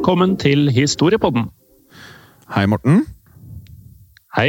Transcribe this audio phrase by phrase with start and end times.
[0.00, 1.50] Velkommen til Historiepodden.
[2.54, 3.02] Hei, Morten.
[4.32, 4.46] Hei.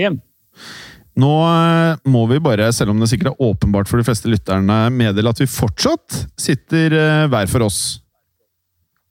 [1.20, 4.78] Nå eh, må vi bare, selv om det sikkert er åpenbart for de fleste lytterne,
[4.96, 7.82] meddele at vi fortsatt sitter eh, hver for oss.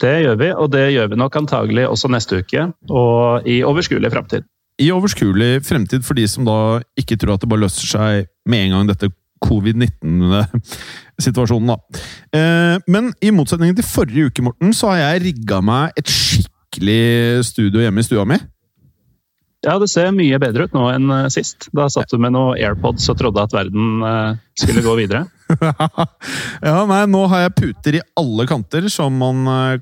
[0.00, 4.08] Det gjør vi, og det gjør vi nok antagelig også neste uke og i overskuelig
[4.16, 4.48] framtid.
[4.80, 6.58] I overskuelig fremtid for de som da
[6.96, 9.12] ikke tror at det bare løser seg med en gang dette
[9.44, 11.76] covid-19-situasjonen, da.
[12.36, 17.44] Eh, Men i motsetning til forrige uke, Morten, så har jeg rigga meg et skikkelig
[17.48, 18.38] studio hjemme i stua mi.
[19.60, 21.68] Ja, det ser mye bedre ut nå enn eh, sist.
[21.76, 25.22] Da satt du med noen AirPods og trodde at verden eh, skulle gå videre.
[26.68, 29.38] ja, nei, nå har jeg puter i alle kanter, som man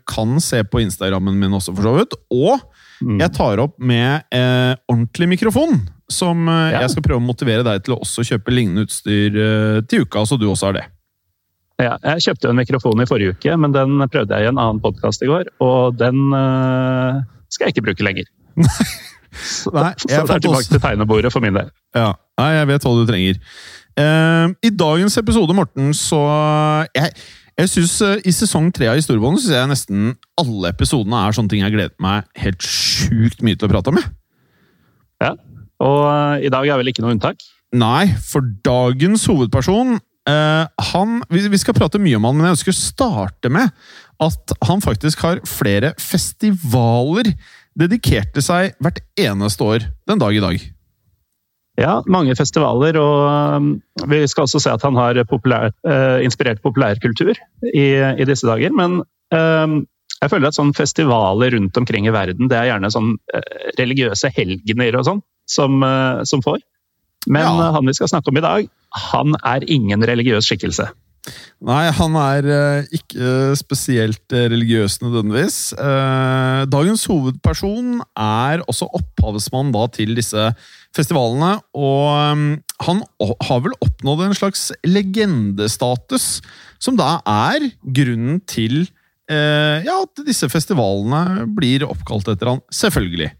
[0.08, 2.12] kan se på Instagrammen min også, for så vidt.
[2.34, 2.54] Og
[3.02, 3.18] Mm.
[3.22, 5.76] jeg tar opp med eh, ordentlig mikrofon,
[6.10, 6.80] som eh, Ja.
[6.82, 10.24] jeg skal prøve å motivere deg til å også kjøpe lignende utstyr eh, til uka,
[10.26, 10.86] så du også har det.
[11.78, 14.58] Ja, jeg kjøpte jo en mikrofon i forrige uke, men den prøvde jeg i en
[14.58, 17.20] annen podkast i går, og den eh,
[17.54, 18.26] skal jeg ikke bruke lenger.
[19.38, 21.68] Så, Nei, så det er tilbake også- til tegnebordet for min del.
[21.94, 23.36] Ja, nei, jeg vet hva du trenger.
[24.00, 26.18] Eh, I dagens episode, Morten, så
[26.96, 27.12] Jeg,
[27.58, 30.08] jeg synes eh, I sesong tre av Historiebåndet syns jeg nesten
[30.40, 34.00] alle episodene er sånne ting jeg gleder meg helt sjukt mye til å prate om.
[35.22, 35.32] Ja.
[35.82, 37.42] Og eh, i dag er vel ikke noe unntak.
[37.76, 42.58] Nei, for dagens hovedperson eh, han, vi, vi skal prate mye om han, men jeg
[42.58, 43.74] ønsker å starte med
[44.22, 47.34] at han faktisk har flere festivaler
[47.78, 50.64] dedikerte seg hvert eneste år den dag i dag.
[51.78, 53.68] Ja, mange festivaler, og um,
[54.10, 57.36] vi skal også se at han har populær, eh, inspirert populærkultur
[57.70, 57.86] i,
[58.18, 58.74] i disse dager.
[58.74, 59.76] Men um,
[60.18, 64.32] jeg føler at sånne festivaler rundt omkring i verden, det er gjerne sånn eh, religiøse
[64.34, 66.58] helgener og sånn som, eh, som får.
[67.28, 67.52] Men Ja.
[67.68, 68.68] eh, han vi skal snakke om i dag,
[69.12, 70.88] han er ingen religiøs skikkelse.
[71.68, 75.58] Nei, han er eh, ikke spesielt eh, religiøs nødvendigvis.
[75.74, 80.48] Eh, dagens hovedperson er også opphavsmann da til disse
[80.96, 82.44] festivalene, og eh,
[82.86, 83.02] han
[83.48, 86.38] har vel oppnådd en slags legendestatus,
[86.78, 88.84] som da er grunnen til
[89.30, 93.32] eh, ja, at disse festivalene blir oppkalt etter han, selvfølgelig.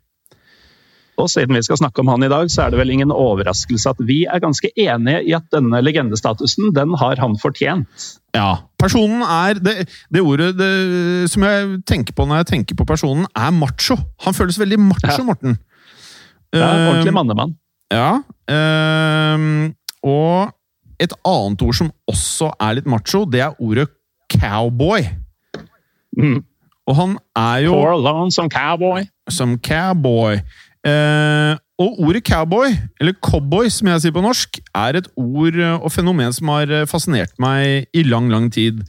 [1.19, 3.91] Og siden vi skal snakke om han i dag, så er det vel ingen overraskelse
[3.91, 8.07] at vi er ganske enige i at denne legendestatusen, den har han fortjent.
[8.37, 12.87] Ja, personen er Det, det ordet det, som jeg tenker på når jeg tenker på
[12.87, 13.97] personen, er macho.
[14.27, 15.25] Han føles veldig macho, Ja.
[15.27, 15.59] Morten.
[16.55, 17.57] Ja, ordentlig Eh, mannemann.
[17.93, 18.23] Ja.
[18.49, 19.75] ehm,
[20.05, 20.53] og
[21.01, 23.89] et annet ord som også er litt macho, det er ordet
[24.33, 25.03] cowboy.
[26.19, 26.45] Mm.
[26.89, 29.05] Og han er jo Poor Som cowboy.
[29.29, 30.39] som cowboy.
[30.89, 35.89] Eh, og ordet cowboy, eller cowboy som jeg sier på norsk, er et ord og
[35.95, 38.81] fenomen som har eh, fascinert meg i lang, lang tid.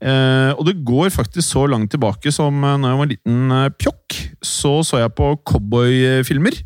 [0.00, 4.78] Eh, og det går faktisk så langt tilbake som når jeg var liten pjokk, så
[4.86, 6.62] så jeg på cowboyfilmer.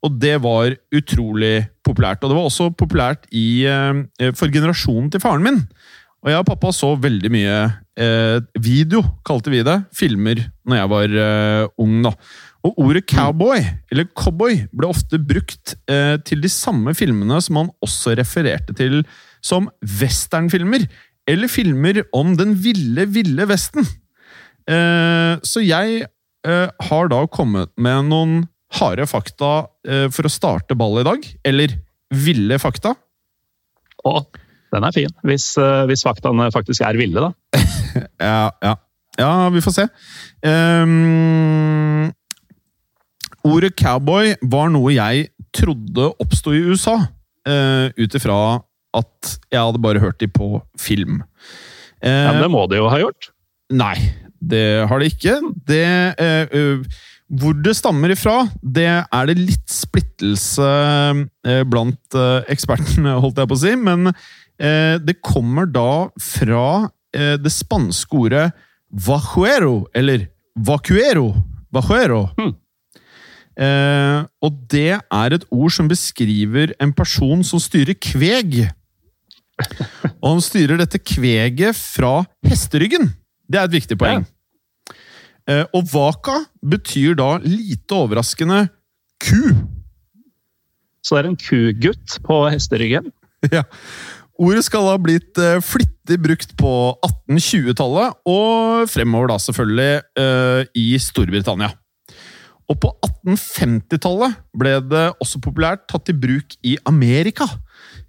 [0.00, 2.22] Og det var utrolig populært.
[2.24, 3.68] Og det var også populært i,
[4.32, 5.58] for generasjonen til faren min.
[6.20, 7.56] Og jeg og pappa så veldig mye
[8.00, 11.94] eh, video, kalte vi det, filmer, når jeg var eh, ung.
[12.04, 12.12] da.
[12.66, 17.70] Og ordet cowboy, eller cowboy, ble ofte brukt eh, til de samme filmene som han
[17.84, 19.00] også refererte til
[19.40, 19.70] som
[20.00, 20.84] westernfilmer,
[21.30, 23.86] eller filmer om den ville, ville vesten.
[24.68, 28.42] Eh, så jeg eh, har da kommet med noen
[28.78, 29.52] harde fakta
[29.88, 31.32] eh, for å starte ballet i dag.
[31.48, 31.74] Eller
[32.10, 32.94] ville fakta.
[34.06, 34.14] Å,
[34.74, 35.12] den er fin.
[35.26, 37.32] Hvis, eh, hvis faktaene faktisk er ville, da.
[38.20, 38.74] Ja, ja.
[39.18, 39.84] ja vi får se.
[40.46, 42.10] Ehm,
[43.46, 46.96] ordet cowboy var noe jeg trodde oppsto i USA,
[47.48, 48.38] uh, ut ifra
[48.96, 51.22] at jeg hadde bare hørt de på film.
[52.02, 53.30] Uh, Ja, men det må de jo ha gjort.
[53.70, 53.94] Nei,
[54.40, 55.36] det har det ikke.
[55.68, 55.86] Det,
[56.18, 56.82] uh,
[57.40, 60.70] hvor det stammer ifra, det er det litt splittelse
[61.70, 62.16] blant
[62.50, 63.76] ekspertene, holdt jeg på å si.
[63.78, 64.10] Men
[64.58, 68.48] det kommer da fra det spanske ordet
[68.90, 70.26] vajuero, eller
[70.58, 71.30] vacuero.
[71.70, 72.24] Vajuero.
[72.36, 72.56] Hmm.
[73.60, 78.62] Eh, og det er et ord som beskriver en person som styrer kveg.
[80.20, 83.10] Og han styrer dette kveget fra hesteryggen.
[83.50, 84.24] Det er et viktig poeng.
[85.50, 88.64] Eh, og vaka betyr da lite overraskende
[89.20, 89.42] ku.
[91.04, 93.12] Så det er en kugutt på hesteryggen.
[93.48, 93.62] Ja.
[94.40, 96.72] Ordet skal ha blitt eh, flittig brukt på
[97.06, 101.70] 1820-tallet, og fremover da selvfølgelig eh, i Storbritannia.
[102.70, 102.92] Og på
[103.26, 107.48] 1850-tallet ble det også populært tatt i bruk i Amerika.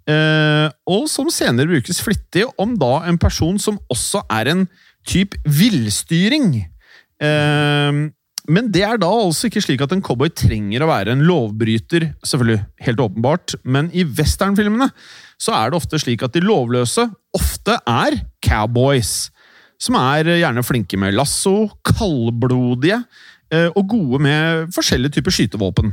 [0.10, 4.66] Eh, og som senere brukes flittig om da en person som også er en
[5.08, 6.60] type villstyring.
[7.22, 8.02] Eh,
[8.50, 12.08] men det er da altså ikke slik at en cowboy trenger å være en lovbryter,
[12.26, 14.90] selvfølgelig, helt åpenbart, men i westernfilmene
[15.42, 17.06] så er det ofte slik at de lovløse
[17.38, 19.30] ofte er cowboys,
[19.82, 23.00] som er gjerne flinke med lasso, kaldblodige
[23.52, 25.92] og gode med forskjellige typer skytevåpen.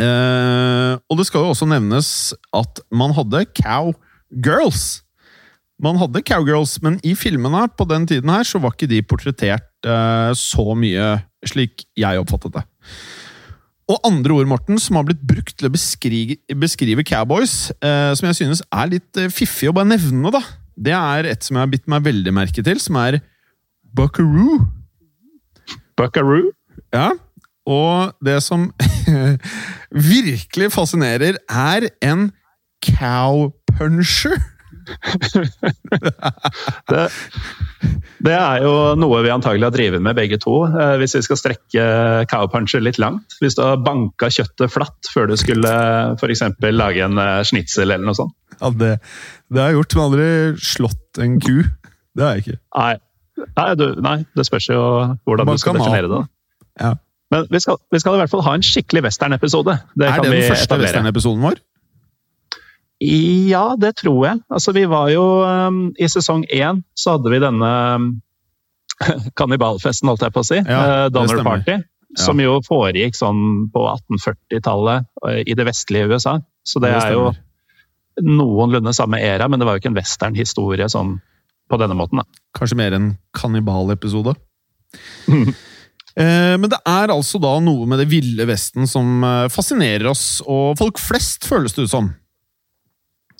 [0.00, 5.02] Eh, og det skal jo også nevnes at man hadde cowgirls.
[5.82, 9.68] Man hadde cowgirls, men i filmene på den tiden her så var ikke de portrettert
[9.84, 11.16] eh, så mye
[11.48, 12.64] slik jeg oppfattet det.
[13.90, 18.30] Og andre ord, Morten, som har blitt brukt til å beskrive, beskrive cowboys, eh, som
[18.30, 20.40] jeg synes er litt eh, fiffig å bare nevne, da.
[20.72, 23.18] Det er et som jeg har bitt meg veldig merke til, som er
[23.92, 24.62] buckaroo.
[25.98, 26.52] Buckaroo.
[26.94, 27.10] Ja,
[27.68, 28.70] og det som
[30.12, 32.30] virkelig fascinerer, er en
[32.82, 34.38] cowpuncher.
[36.90, 37.02] Det,
[38.26, 41.38] det er jo noe vi antagelig har drevet med begge to, eh, hvis vi skal
[41.38, 41.84] strekke
[42.30, 43.36] cowpuncher litt langt.
[43.40, 45.70] Hvis du har banka kjøttet flatt før du skulle
[46.18, 46.42] f.eks.
[46.74, 48.34] lage en snitsel eller noe sånt.
[48.58, 48.92] Ja, det,
[49.54, 50.28] det har jeg gjort, men aldri
[50.72, 51.56] slått en ku.
[52.12, 52.60] Det har jeg ikke.
[52.74, 52.92] Nei,
[53.40, 54.82] nei, du, nei det spørs jo
[55.24, 56.22] hvordan Man du skal definere det.
[56.80, 56.94] Ja.
[57.32, 59.78] Men vi skal, vi skal i hvert fall ha en skikkelig westernepisode.
[59.96, 61.62] Er kan det den første western-episoden vår?
[63.02, 64.42] Ja, det tror jeg.
[64.52, 68.10] Altså, vi var jo um, I sesong én så hadde vi denne um,
[69.38, 70.60] kannibalfesten, holdt jeg på å si.
[70.60, 71.42] Ja, uh, det Donner.
[71.46, 71.80] Party.
[72.20, 76.36] Som jo foregikk sånn på 1840-tallet uh, i det vestlige USA.
[76.68, 77.32] Så det, Det er jo
[78.22, 81.16] noenlunde samme era, men det var jo ikke en westernhistorie sånn
[81.72, 82.20] på denne måten.
[82.20, 82.42] da.
[82.58, 84.36] Kanskje mer en kannibalepisode?
[86.12, 90.42] Eh, Men det er altså da noe med det ville Vesten som eh, fascinerer oss,
[90.44, 92.10] og folk flest, føles det ut som.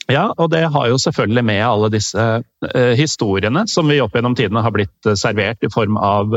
[0.08, 4.38] Ja, og det har jo selvfølgelig med alle disse eh, historiene som vi opp gjennom
[4.38, 6.32] tidene har blitt servert i form av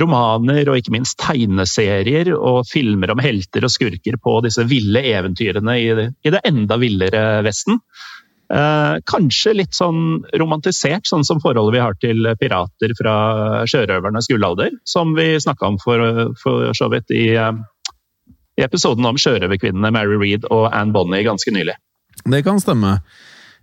[0.00, 5.76] romaner og ikke minst tegneserier og filmer om helter og skurker på disse ville eventyrene
[5.76, 5.88] i,
[6.24, 7.82] i det enda villere Vesten.
[8.50, 13.14] Eh, kanskje litt sånn romantisert, sånn som forholdet vi har til pirater fra
[13.70, 17.52] sjørøvernes gullalder, som vi snakka om for, for så vidt i, eh,
[18.58, 21.78] i episoden om sjørøverkvinnene Mary Reed og Anne Bonny ganske nylig.
[22.26, 22.96] Det kan stemme.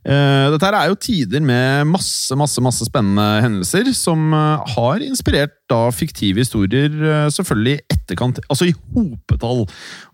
[0.07, 5.57] Eh, Dette her er jo tider med masse masse, masse spennende hendelser som har inspirert
[5.67, 6.95] da fiktive historier,
[7.35, 9.65] selvfølgelig i etterkant, altså i hopetall.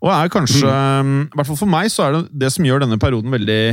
[0.01, 2.87] Og er kanskje, eh, i hvert fall for meg, så er det det som gjør
[2.87, 3.65] denne perioden veldig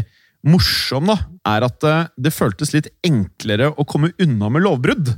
[0.46, 1.18] morsom, da,
[1.48, 5.12] er at eh, det føltes litt enklere å komme unna med lovbrudd.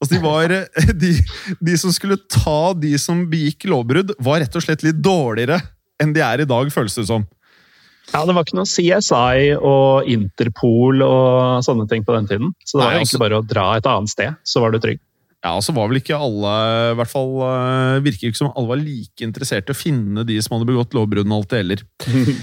[0.00, 1.14] Altså de, var, eh, de,
[1.60, 5.60] de som skulle ta de som begikk lovbrudd, var rett og slett litt dårligere
[6.02, 7.26] enn de er i dag, føles det som.
[8.12, 12.52] Ja, det var ikke noe CSI og Interpol og sånne ting på den tiden.
[12.60, 14.78] Så det var Nei, egentlig altså- bare å dra et annet sted, så var du
[14.82, 15.00] trygg.
[15.44, 16.52] Ja, og så var vel ikke alle
[16.92, 20.38] i hvert fall eh, Virker ikke som alle var like interessert i å finne de
[20.40, 21.82] som hadde begått lovbruddene det heller.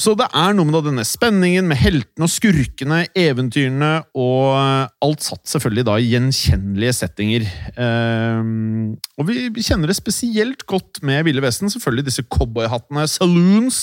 [0.00, 5.26] Så det er noe med denne spenningen med heltene og skurkene, eventyrene, og eh, alt
[5.26, 7.44] satt selvfølgelig da i gjenkjennelige settinger.
[7.76, 11.68] Um, og vi kjenner det spesielt godt med Ville Vesten.
[11.72, 13.82] Selvfølgelig disse cowboyhattene, saloons.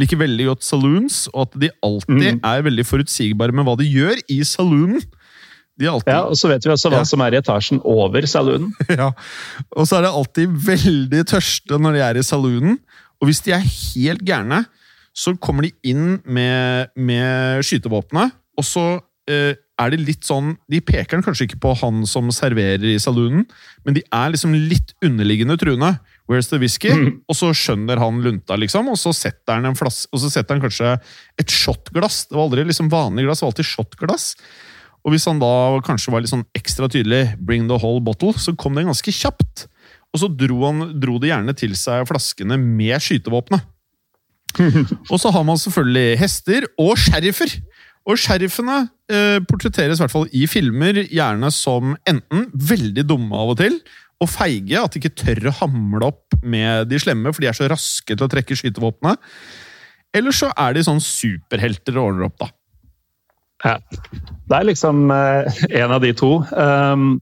[0.00, 2.42] Liker veldig godt saloons, og at de alltid mm.
[2.50, 5.06] er veldig forutsigbare med hva de gjør i saloonen.
[5.78, 7.08] De alltid Ja, Og så vet vi også hva Ja.
[7.08, 8.74] som er i etasjen over saloonen.
[8.90, 9.12] Ja,
[9.78, 12.80] og så er det alltid veldig tørste når de er i saloonen.
[13.22, 14.64] Og hvis de er helt gærne,
[15.12, 18.86] så kommer de inn med, med skytevåpenet, og så
[19.30, 22.98] eh, er det litt sånn De peker den kanskje ikke på han som serverer i
[23.02, 23.44] saloonen,
[23.86, 25.94] men de er liksom litt underliggende truende.
[26.30, 26.92] Where's the whisky?
[27.28, 30.56] Og så skjønner han lunta, liksom, og så setter han en flaske, og så setter
[30.56, 30.94] han kanskje
[31.40, 32.26] et shotglass.
[32.28, 34.28] Det var aldri liksom vanlig glass, det var alltid shotglass.
[35.02, 38.54] Og hvis han da kanskje var litt sånn ekstra tydelig, 'bring the whole bottle', så
[38.56, 39.66] kom det ganske kjapt.
[40.14, 43.64] Og så dro, han, dro de gjerne til seg flaskene med skytevåpenet.
[45.12, 47.54] og så har man selvfølgelig hester og sheriffer.
[48.08, 48.80] Og sheriffene
[49.12, 53.76] eh, portretteres i hvert fall i filmer gjerne som enten veldig dumme av og til,
[54.22, 57.56] og feige, at de ikke tør å hamle opp med de slemme, for de er
[57.58, 59.18] så raske til å trekke skytevåpenet.
[60.14, 62.50] Eller så er de sånn superhelter og ordner opp, da.
[63.62, 63.76] Ja.
[64.50, 66.32] Det er liksom eh, en av de to.
[66.50, 67.20] Um,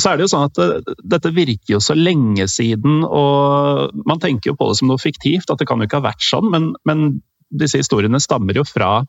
[0.00, 4.20] så er det jo sånn at det, Dette virker jo så lenge siden, og man
[4.22, 5.50] tenker jo på det som noe fiktivt.
[5.50, 7.06] At det kan jo ikke ha vært sånn, men, men
[7.48, 9.02] disse historiene stammer jo fra,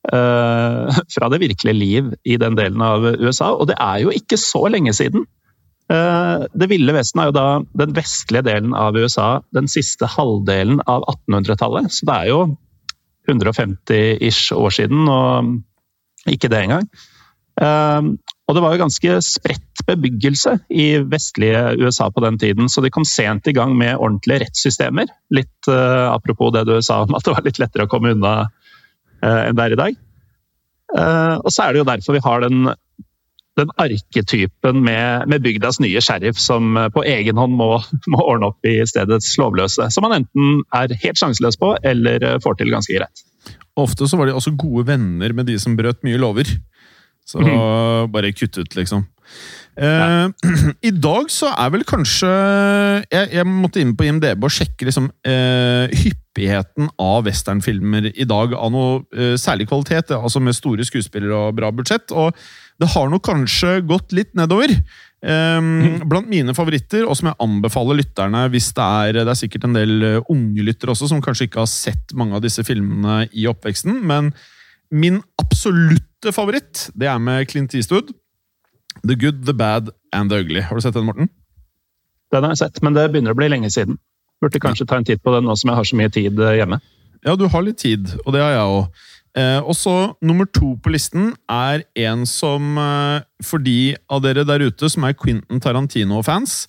[0.00, 3.50] Uh, fra det virkelige liv i den delen av USA.
[3.52, 5.26] Og det er jo ikke så lenge siden.
[5.92, 7.44] Uh, det ville Vesten er jo da
[7.76, 11.92] den vestlige delen av USA, den siste halvdelen av 1800-tallet.
[11.92, 12.40] Så det er jo
[13.28, 16.88] 150-ish år siden, og ikke det engang.
[17.60, 18.14] Um,
[18.48, 22.90] og det var jo ganske spredt bebyggelse i vestlige USA på den tiden, så de
[22.90, 25.10] kom sent i gang med ordentlige rettssystemer.
[25.36, 28.34] Litt uh, apropos det du sa om at det var litt lettere å komme unna
[28.48, 30.00] uh, enn det er i dag.
[30.90, 32.72] Uh, og så er det jo derfor vi har den,
[33.60, 37.76] den arketypen med, med bygdas nye sheriff som på egen hånd må,
[38.10, 39.92] må ordne opp i stedets lovløse.
[39.94, 43.26] Som man enten er helt sjanseløs på, eller får til ganske greit.
[43.78, 46.50] Ofte så var de også gode venner med de som brøt mye lover.
[47.30, 47.40] Så
[48.10, 49.06] bare kutt ut, liksom.
[49.80, 50.26] Eh,
[50.88, 52.28] I dag så er vel kanskje
[53.06, 58.56] Jeg, jeg måtte inn på IMDb og sjekke liksom, eh, hyppigheten av westernfilmer i dag
[58.58, 60.12] av noe eh, særlig kvalitet.
[60.16, 62.10] Altså med store skuespillere og bra budsjett.
[62.10, 62.34] Og
[62.80, 64.74] det har nok kanskje gått litt nedover.
[65.20, 65.70] Eh,
[66.10, 69.76] blant mine favoritter, og som jeg anbefaler lytterne hvis det er Det er sikkert en
[69.76, 73.46] del eh, unge lyttere også som kanskje ikke har sett mange av disse filmene i
[73.50, 74.32] oppveksten, men
[74.90, 78.12] min absolutte favoritt det er med Clint Eastwood.
[79.06, 80.60] The Good, The Bad and The Ugly.
[80.60, 81.30] Har du sett den, Morten?
[82.30, 83.98] Den har jeg sett, men det begynner å bli lenge siden.
[84.40, 86.58] Burde kanskje ta en titt på den nå som jeg har så mye tid eh,
[86.60, 86.80] hjemme.
[87.24, 89.00] Ja, du har litt tid, og det har jeg òg.
[89.38, 94.42] Eh, og så nummer to på listen er en som eh, For de av dere
[94.42, 96.64] der ute som er Quentin Tarantino-fans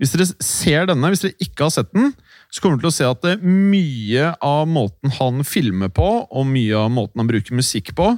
[0.00, 2.14] Hvis dere ser denne, hvis dere ikke har sett den,
[2.48, 6.48] så kommer dere til å se at det, mye av måten han filmer på, og
[6.48, 8.14] mye av måten han bruker musikk på,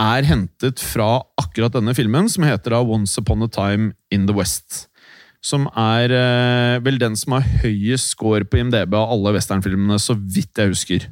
[0.00, 4.34] er hentet fra akkurat denne filmen, som heter da Once Upon a Time in the
[4.34, 4.88] West.
[5.44, 10.16] Som er eh, vel den som har høyest score på IMDb av alle westernfilmene, så
[10.16, 11.06] vidt jeg husker.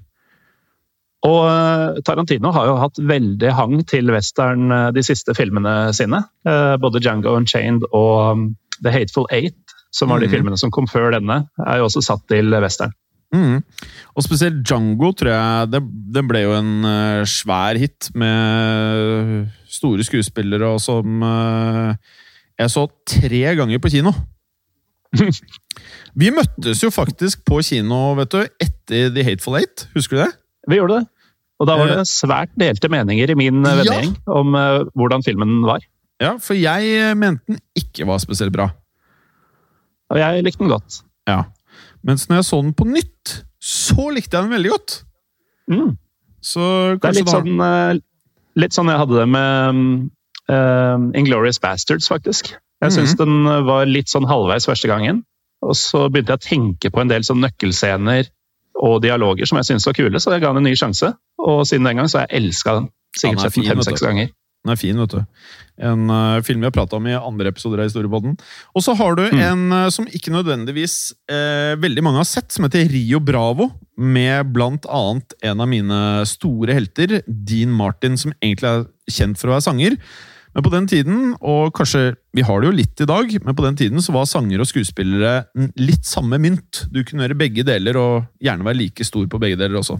[1.28, 6.24] Og eh, Tarantino har jo hatt veldig hang til western eh, de siste filmene sine.
[6.48, 8.48] Eh, Både Django Unchained og um,
[8.82, 9.54] The Hateful Eight,
[9.94, 10.32] som var de Mhm.
[10.34, 12.90] filmene som kom før denne, er jo også satt til western.
[13.32, 13.62] Mm.
[14.12, 15.80] Og spesielt Django tror jeg det,
[16.12, 21.94] det ble jo en uh, svær hit med store skuespillere og som uh,
[22.60, 24.12] jeg så tre ganger på kino.
[26.16, 29.86] Vi møttes jo faktisk på kino vet du, etter The Hateful Eight.
[29.96, 30.30] Husker du det?
[30.68, 31.08] Vi gjorde det.
[31.62, 34.32] Og da var det svært delte meninger i min vending Ja.
[34.34, 35.84] om uh, hvordan filmen var.
[36.22, 38.68] Ja, For jeg eh, mente den ikke var spesielt bra.
[40.12, 41.00] Og jeg likte den godt.
[41.26, 41.40] Ja.
[42.04, 45.04] Mens når jeg så den på nytt, så likte jeg den veldig godt.
[45.70, 45.96] Mm.
[46.42, 46.64] Så
[46.98, 48.00] Det er litt da sånn, eh,
[48.58, 50.10] litt sånn jeg hadde det med
[50.52, 52.50] um, Inglorious Bastards, faktisk.
[52.82, 52.96] Jeg Mhm.
[52.96, 55.24] syns den var litt sånn halvveis første gangen.
[55.62, 58.26] Og så begynte jeg å tenke på en del sånn nøkkelscener
[58.82, 61.14] og dialoger som jeg syntes var kule, så jeg ga den en ny sjanse.
[61.38, 62.88] Og siden den gang så har jeg elska den.
[63.16, 64.30] Sikkert er sett den fem-seks ganger.
[64.62, 65.22] Den er fin, vet du.
[65.82, 68.36] En uh, film vi har prata om i andre episoder av Historiepodden.
[68.78, 69.40] Og så har du Mm.
[69.42, 73.72] en uh, som ikke nødvendigvis uh, veldig mange har sett, som heter Rio Bravo.
[73.98, 75.98] Med blant annet en av mine
[76.30, 79.98] store helter, Dean Martin, som egentlig er kjent for å være sanger.
[80.54, 83.64] Men på den tiden, og kanskje vi har det jo litt i dag, men på
[83.64, 85.46] den tiden så var sanger og skuespillere
[85.80, 86.84] litt samme mynt.
[86.92, 89.96] Du kunne gjøre begge deler, og gjerne være like stor på begge deler også.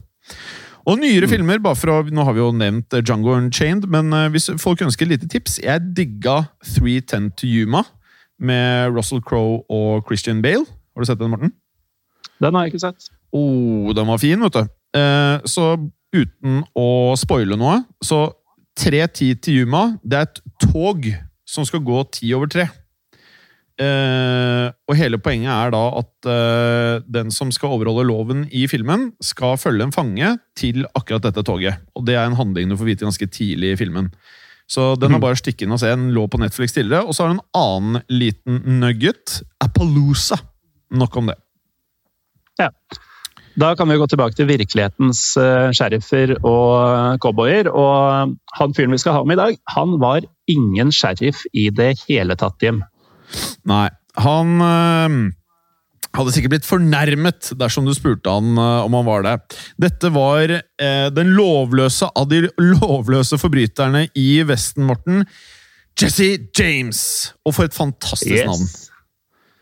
[0.89, 4.29] Og nyere filmer, bare for å, Nå har vi jo nevnt Jungo Unchained, men eh,
[4.35, 6.43] hvis folk ønsker et lite tips Jeg digga
[6.75, 7.85] 310 to Yuma
[8.43, 10.67] med Russell Crowe og Christian Bale.
[10.67, 11.53] Har du sett den, Morten?
[12.43, 13.11] Den har jeg ikke sett.
[13.31, 14.73] Oh, den var fin, vet du.
[14.99, 15.77] Eh, så
[16.13, 18.25] uten å spoile noe, så
[18.81, 19.93] 3.10 til Yuma.
[20.03, 21.07] Det er et tog
[21.49, 22.67] som skal gå ti over tre.
[23.81, 29.11] Eh, og hele poenget er da at eh, den som skal overholde loven i filmen,
[29.25, 31.81] skal følge en fange til akkurat dette toget.
[31.97, 34.13] Og det er en handling du får vite ganske tidlig i filmen.
[34.73, 35.91] Så den er bare å stikke inn og se.
[35.93, 37.05] Den lå på Netflix tidligere.
[37.05, 39.43] Og så har du en annen liten nugget.
[39.61, 40.39] Appaloosa.
[40.97, 41.37] Nok om det.
[42.61, 42.71] Ja.
[43.61, 47.69] Da kan vi gå tilbake til virkelighetens uh, sheriffer og cowboyer.
[47.69, 51.95] Og han fyren vi skal ha med i dag, han var ingen sheriff i det
[52.07, 52.81] hele tatt, Jim.
[53.69, 53.87] Nei.
[54.21, 55.17] Han øh,
[56.17, 59.37] hadde sikkert blitt fornærmet dersom du spurte han øh, om han var det.
[59.81, 65.27] Dette var øh, den lovløse av de lovløse forbryterne i Vesten, Morten.
[66.01, 67.33] Jesse James!
[67.45, 68.49] Og for et fantastisk yes.
[68.49, 68.67] navn.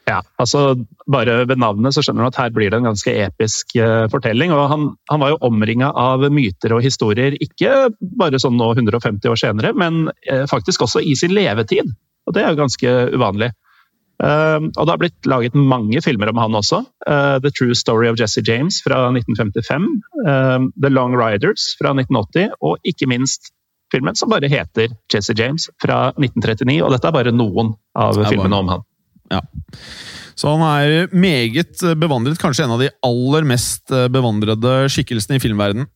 [0.08, 0.74] Ja, altså
[1.10, 4.52] Bare ved navnet så skjønner du at her blir det en ganske episk uh, fortelling.
[4.54, 9.30] og Han, han var jo omringa av myter og historier, ikke bare sånn nå 150
[9.30, 11.90] år senere, men uh, faktisk også i sin levetid.
[12.30, 13.50] Og det er jo ganske uvanlig.
[14.20, 16.82] Uh, og det har blitt laget mange filmer om han også.
[17.08, 19.88] Uh, The True Story of Jesse James fra 1955.
[20.26, 22.52] Uh, The Long Riders fra 1980.
[22.60, 23.52] Og ikke minst
[23.90, 26.82] filmen som bare heter Jesse James fra 1939.
[26.84, 28.86] Og dette er bare noen av filmene om han.
[29.30, 29.40] Ja.
[30.38, 35.88] Så han er meget bevandret, kanskje en av de aller mest bevandrede skikkelsene i filmverdenen.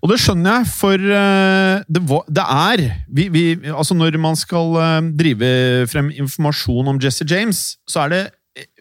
[0.00, 2.02] Og det skjønner jeg, for eh, det,
[2.32, 5.50] det er vi, vi, altså Når man skal eh, drive
[5.92, 8.22] frem informasjon om Jesse James, så er det,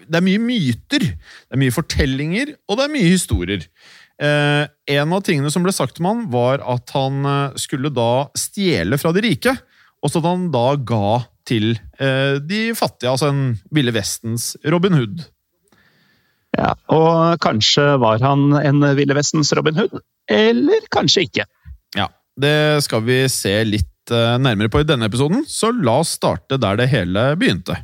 [0.08, 3.66] det er mye myter, det er mye fortellinger, og det er mye historier.
[4.20, 4.64] Eh,
[4.96, 7.28] en av tingene som ble sagt om han, var at han
[7.60, 9.58] skulle da stjele fra de rike,
[10.00, 11.20] og så at han da ga
[11.50, 15.24] til de fattige, altså en Ville Vestens Robin Hood.
[16.54, 19.98] Ja, og kanskje var han en Ville Vestens Robin Hood,
[20.30, 21.46] eller kanskje ikke.
[21.98, 22.08] Ja,
[22.40, 26.60] det skal vi se litt eh, nærmere på i denne episoden, så la oss starte
[26.62, 27.82] der det hele begynte.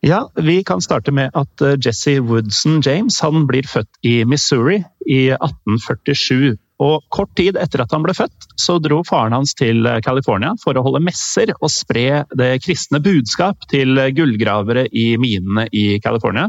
[0.00, 4.80] Ja, vi kan starte med at eh, Jesse Woodson James han blir født i Missouri
[5.06, 6.56] i 1847.
[6.80, 10.54] Og Kort tid etter at han ble født, så dro faren hans til eh, California
[10.62, 16.48] for å holde messer og spre det kristne budskap til gullgravere i minene i California.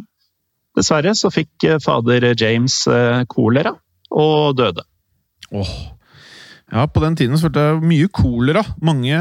[0.80, 2.78] Dessverre så fikk fader James
[3.28, 3.74] kolera,
[4.12, 4.84] og døde.
[5.52, 5.74] Oh.
[6.72, 8.64] Ja, på den tiden så følte jeg mye kolera.
[8.84, 9.18] Mange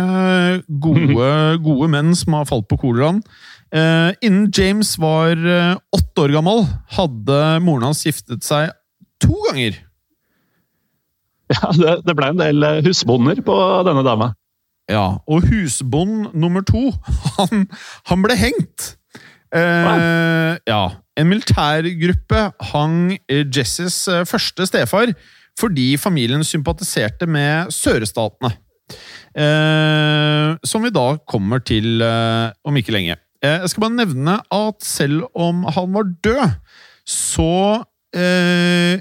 [0.83, 1.31] gode,
[1.65, 3.19] gode menn som har falt på koleraen.
[3.71, 8.75] Eh, innen James var eh, åtte år gammel, hadde moren hans giftet seg
[9.23, 9.79] to ganger.
[11.51, 14.29] Ja, det, det ble en del eh, husbonder på denne dama.
[14.91, 16.93] Ja, og husbond nummer to,
[17.41, 17.65] han,
[18.07, 18.93] han ble hengt!
[19.55, 20.83] Eh, ja.
[21.19, 25.13] En militærgruppe hang Jesses eh, første stefar
[25.61, 28.55] fordi familien sympatiserte med sørstatene.
[29.37, 33.19] Eh, som vi da kommer til eh, om ikke lenge.
[33.43, 36.57] Eh, jeg skal bare nevne at selv om han var død,
[37.07, 37.53] så
[38.17, 39.01] eh,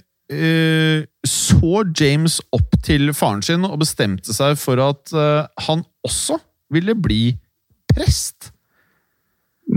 [1.25, 5.09] så James opp til faren sin og bestemte seg for at
[5.65, 6.37] han også
[6.69, 7.31] ville bli
[7.89, 8.48] prest.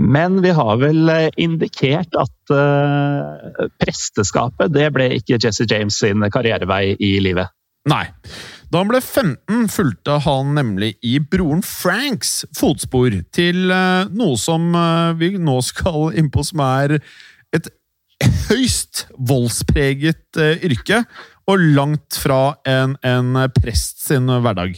[0.03, 6.23] Men vi har vel eh, indikert at uh, presteskapet det ble ikke Jesse James sin
[6.33, 7.53] karrierevei i livet.
[7.87, 8.05] Nei.
[8.71, 14.73] Da han ble 15, fulgte han nemlig i broren Franks fotspor til uh, noe som
[14.75, 16.97] uh, vi nå skal innpå, som er
[17.55, 17.69] et
[18.49, 21.03] høyst voldspreget yrke,
[21.47, 24.77] og langt fra en, en prest sin hverdag.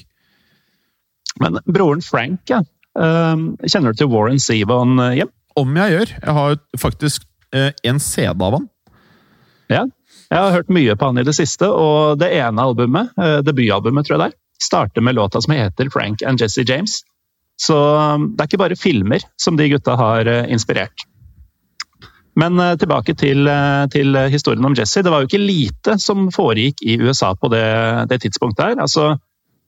[1.41, 2.61] Men broren Frank, ja.
[2.95, 5.33] Ehm, kjenner du til Warren Zevon eh, hjem?
[5.59, 6.13] Om jeg gjør.
[6.15, 8.69] Jeg har faktisk eh, en CD av han.
[9.71, 9.83] Ja,
[10.29, 14.07] jeg har hørt mye på han i det siste, og det ene albumet, eh, debutalbumet
[14.07, 17.01] tror jeg det er, starter med låta som heter Frank and Jesse James.
[17.59, 21.07] Så ehm, det er ikke bare filmer som de gutta har inspirert.
[22.35, 23.47] Men tilbake til,
[23.93, 24.99] til, historien om Jesse.
[24.99, 27.63] Det var jo ikke lite som foregikk i USA på det,
[28.11, 28.81] det tidspunktet her.
[28.83, 29.13] Altså,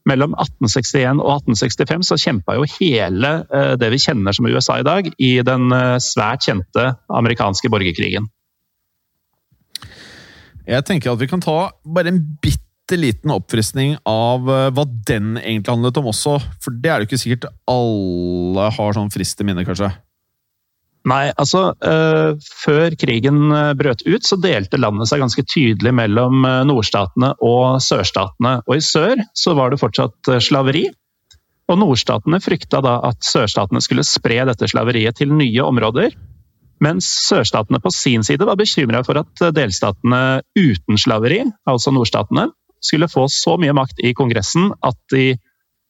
[0.07, 4.87] mellom 1861 og 1865 så kjempa jo hele eh, det vi kjenner som USA i
[4.87, 6.89] dag, i den eh, svært kjente
[7.19, 8.29] amerikanske borgerkrigen.
[10.67, 15.35] Jeg tenker at vi kan ta bare en bitte liten oppfriskning av eh, hva den
[15.39, 16.37] egentlig handlet om også.
[16.63, 19.91] For det er det ikke sikkert alle har sånn frist i minne, kanskje?
[21.07, 26.43] Nei, altså uh, Før krigen eh, brøt ut, så delte landet seg ganske tydelig mellom
[26.43, 28.57] eh, nordstatene og sørstatene.
[28.67, 30.87] Og i sør så var det fortsatt slaveri.
[31.71, 36.15] Og nordstatene frykta da at sørstatene skulle spre dette slaveriet til nye områder.
[36.83, 42.49] Mens sørstatene på sin side var bekymra for at delstatene uten slaveri, altså nordstatene,
[42.83, 45.33] skulle få så mye makt i Kongressen at de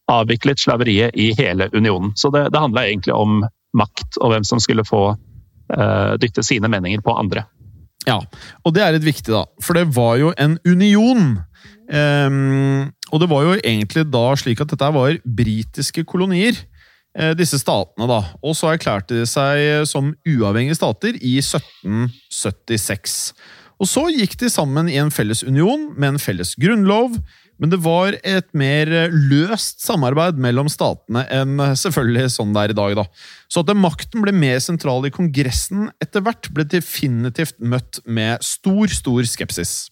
[0.07, 2.13] avviklet slaveriet i hele unionen.
[2.15, 3.41] Så det, det handla egentlig om
[3.77, 7.45] makt og hvem som skulle få uh, dytte sine meninger på andre.
[8.07, 8.21] Ja,
[8.63, 9.43] og det er litt viktig, da.
[9.63, 11.35] For det var jo en union.
[11.91, 16.55] Um, og det var jo egentlig da slik at dette var britiske kolonier,
[17.19, 18.21] uh, disse statene, da.
[18.39, 23.19] Og så erklærte de seg som uavhengige stater i 1776.
[23.77, 27.19] Og så gikk de sammen i en felles union med en felles grunnlov,
[27.57, 32.77] men det var et mer løst samarbeid mellom statene enn selvfølgelig sånn det er i
[32.77, 32.95] dag.
[33.01, 33.05] da.
[33.49, 38.87] Så at makten ble mer sentral i Kongressen etter hvert, ble definitivt møtt med stor,
[38.93, 39.87] stor skepsis.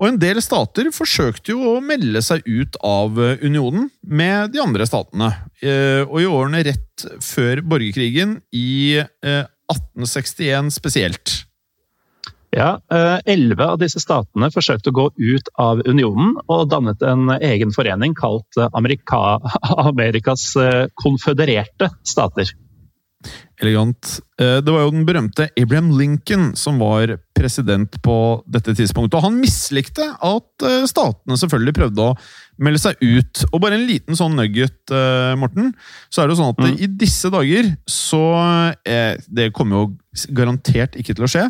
[0.00, 4.86] Og en del stater forsøkte jo å melde seg ut av unionen med de andre
[4.88, 5.28] statene.
[5.60, 11.34] Eh, og i årene rett før borgerkrigen, i 1861 eh, spesielt,
[12.50, 17.30] ja, eh, Elleve av disse statene forsøkte å gå ut av unionen og dannet en
[17.38, 19.38] egen forening kalt eh, Amerika,
[19.90, 22.50] Amerikas eh, konfødererte stater.
[23.60, 24.18] Elegant.
[24.40, 28.14] Det var jo den berømte Abraham Lincoln som var president på
[28.48, 29.18] dette tidspunktet.
[29.18, 32.14] Og han mislikte at statene selvfølgelig prøvde å
[32.64, 33.42] melde seg ut.
[33.50, 34.94] Og bare en liten sånn nugget,
[35.36, 35.74] Morten.
[36.08, 36.72] Så er det jo sånn at mm.
[36.72, 38.22] i disse dager så
[39.28, 39.84] Det kommer jo
[40.34, 41.44] garantert ikke til å skje.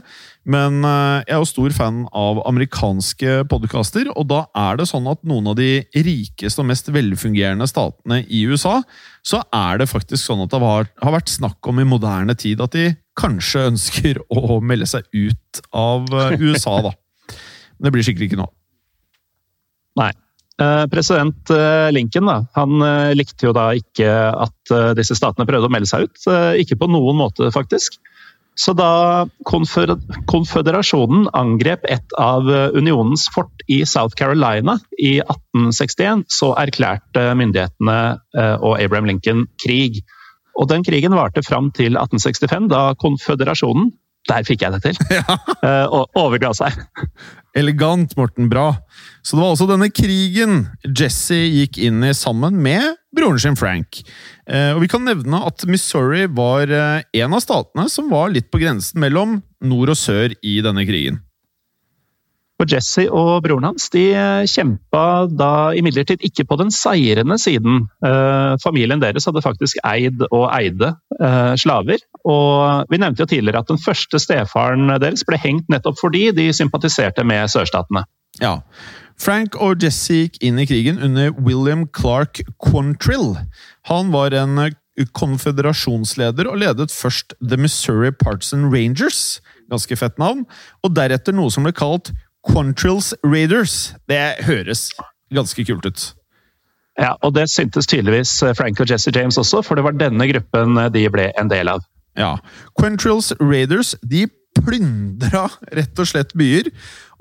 [0.48, 5.08] Men eh, jeg er jo stor fan av amerikanske podkaster, og da er det sånn
[5.10, 8.80] at noen av de rikeste og mest velfungerende statene i USA,
[9.26, 11.99] så er det faktisk sånn at det har vært snakk om i moderne
[12.40, 16.94] tid at de kanskje ønsker å melde seg ut av eh, USA, da.
[17.78, 18.48] Men det blir sikkert ikke nå.
[20.00, 20.12] Nei.
[20.60, 21.52] Eh, president
[21.94, 22.82] Lincoln da, han
[23.16, 24.10] likte jo da ikke
[24.44, 26.26] at disse statene prøvde å melde seg ut.
[26.60, 27.96] Ikke på noen måte, faktisk.
[28.60, 37.30] Så da konføderasjonen angrep et av unionens fort i South Carolina i 1861, så erklærte
[37.38, 37.98] myndighetene
[38.36, 40.02] eh, og Abraham Lincoln krig.
[40.58, 43.92] Og den krigen varte fram til 1865, da konføderasjonen
[44.28, 44.98] der fikk jeg det til!
[45.20, 45.36] Ja.
[45.60, 46.76] Uh, overga seg.
[47.58, 48.48] Elegant, Morten.
[48.50, 48.68] Bra.
[49.26, 54.02] Så det var altså denne krigen Jesse gikk inn i sammen med broren sin Frank.
[54.46, 58.50] Uh, og vi kan nevne at Missouri var uh, en av statene som var litt
[58.52, 61.20] på grensen mellom nord og sør i denne krigen.
[62.60, 67.86] For Jesse og broren hans de eh, kjempa da imidlertid ikke på den seirende siden.
[68.04, 72.04] Eh, familien deres hadde faktisk eid og eide eh, slaver.
[72.28, 76.50] Og vi nevnte jo tidligere at den første stefaren deres ble hengt nettopp fordi de
[76.52, 78.04] sympatiserte med sørstatene.
[78.44, 78.58] Ja.
[79.20, 83.38] Frank og Jesse gikk inn i krigen under William Clark Quantrill.
[83.88, 84.66] Han var en
[85.16, 89.40] konføderasjonsleder og ledet først The Missouri Partisan Rangers,
[89.72, 90.44] ganske fett navn,
[90.84, 92.12] og deretter noe som ble kalt
[92.48, 93.92] Quantrills Raiders.
[94.09, 94.88] Det høres
[95.35, 96.07] ganske kult ut.
[97.00, 100.26] Ja, og det syntes tydeligvis eh, Frank og Jesse James også, for det var denne
[100.29, 101.85] gruppen eh, de ble en del av.
[102.18, 102.35] Ja.
[102.79, 104.26] Quantrills Raiders de
[104.59, 106.68] plyndra rett og slett byer,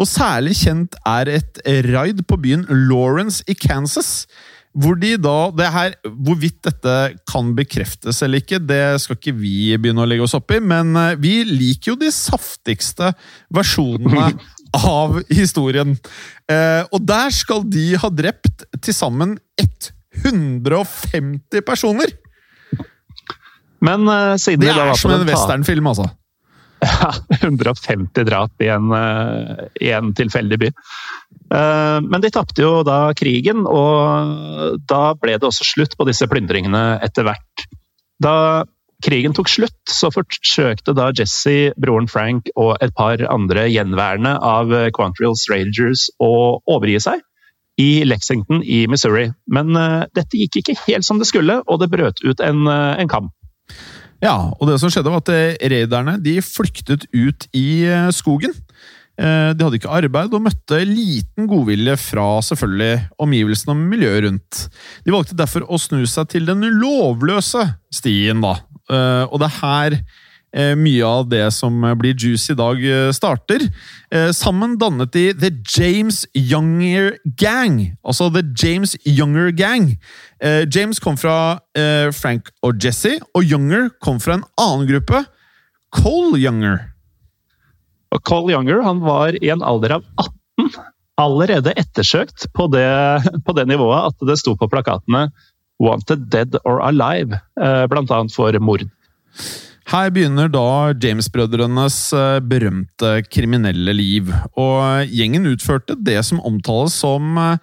[0.01, 4.25] og særlig kjent er et raid på byen Lawrence i Kansas.
[4.77, 6.95] Hvor de da, det her, Hvorvidt dette
[7.29, 10.93] kan bekreftes eller ikke, det skal ikke vi begynne å legge oss opp i, men
[10.99, 13.13] eh, vi liker jo de saftigste
[13.55, 14.33] versjonene
[14.75, 15.95] av historien.
[16.49, 19.37] Eh, og der skal de ha drept til sammen
[20.23, 22.15] 150 personer!
[23.79, 26.09] Men uh, siden Det er som en westernfilm, altså.
[26.79, 30.69] Ja, 150 drap i en, uh, i en tilfeldig by.
[31.51, 36.27] Uh, men de tapte jo da krigen, og da ble det også slutt på disse
[36.31, 37.65] plyndringene etter hvert.
[38.23, 38.35] Da
[39.05, 44.73] krigen tok slutt, så forsøkte da Jesse, broren Frank og et par andre gjenværende av
[44.95, 47.23] Quantrills Rangers å overgi seg
[47.79, 49.29] i Lexington i Missouri.
[49.47, 52.99] Men uh, dette gikk ikke helt som det skulle, og det brøt ut en, uh,
[52.99, 53.31] en kamp.
[54.19, 58.51] Ja, og det som skjedde var at eh, raiderne de flyktet ut i skogen.
[59.19, 64.61] De hadde ikke arbeid og møtte liten godvilje fra selvfølgelig omgivelsene og miljøet rundt.
[65.03, 68.53] De valgte derfor å snu seg til den lovløse stien, da,
[68.89, 73.09] Eh, og det er her eh, mye av det som blir juicy i dag, eh,
[73.15, 73.65] starter.
[74.33, 77.95] Sammen dannet de The James Younger Gang.
[78.03, 79.99] Altså The James Younger Gang.
[80.73, 81.59] James kom fra
[82.15, 85.21] Frank og Jesse, og Younger kom fra en annen gruppe.
[85.93, 86.87] Cole Younger.
[88.15, 90.71] Og Cole Younger han var i en alder av 18
[91.19, 92.87] allerede ettersøkt på det,
[93.45, 95.29] på det nivået at det sto på plakatene
[95.79, 98.19] 'Wanted Dead or Alive', eh, bl.a.
[98.35, 98.83] for mord.
[99.89, 104.27] Her begynner da James-brødrenes eh, berømte kriminelle liv.
[104.59, 107.57] Og gjengen utførte det som omtales som eh,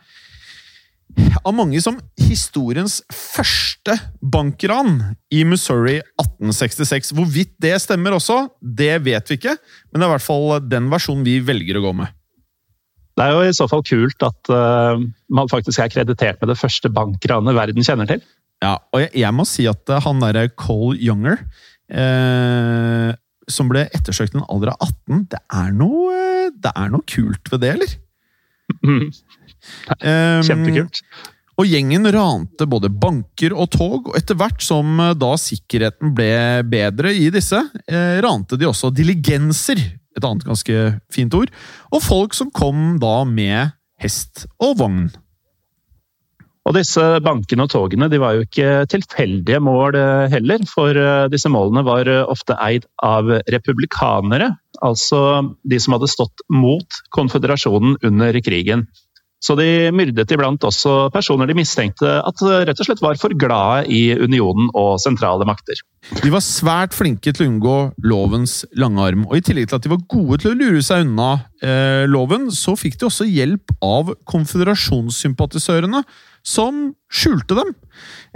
[1.46, 4.98] av mange som historiens første bankran
[5.32, 7.12] i Missouri 1866.
[7.16, 9.56] Hvorvidt det stemmer også, det vet vi ikke,
[9.90, 12.14] men det er i hvert fall den versjonen vi velger å gå med.
[13.16, 14.98] Det er jo i så fall kult at uh,
[15.32, 18.20] man faktisk er kreditert med det første bankranet verden kjenner til.
[18.64, 21.40] Ja, og jeg, jeg må si at uh, han derre Cole Younger,
[21.96, 23.14] uh,
[23.48, 27.52] som ble ettersøkt i en alder av 18, det er, noe, det er noe kult
[27.54, 27.96] ved det, eller?
[28.82, 29.08] Mm.
[30.00, 31.02] Kjempekult.
[31.02, 36.62] Um, og gjengen rante både banker og tog, og etter hvert som da sikkerheten ble
[36.68, 39.80] bedre i disse, eh, rante de også diligenser,
[40.16, 41.52] et annet ganske fint ord,
[41.92, 43.72] og folk som kom da med
[44.04, 45.06] hest og vogn.
[46.66, 51.28] Og disse bankene og togene de var jo ikke tilfeldige mål eh, heller, for eh,
[51.30, 54.50] disse målene var eh, ofte eid av republikanere,
[54.84, 55.20] altså
[55.62, 58.88] de som hadde stått mot konføderasjonen under krigen.
[59.44, 63.84] Så de myrdet iblant også personer de mistenkte at rett og slett var for glade
[63.92, 65.82] i unionen og sentrale makter.
[66.22, 67.76] De var svært flinke til å unngå
[68.08, 71.04] lovens lange arm, og i tillegg til at de var gode til å lure seg
[71.04, 76.02] unna eh, loven, så fikk de også hjelp av konføderasjonssympatisørene,
[76.46, 77.72] som skjulte dem.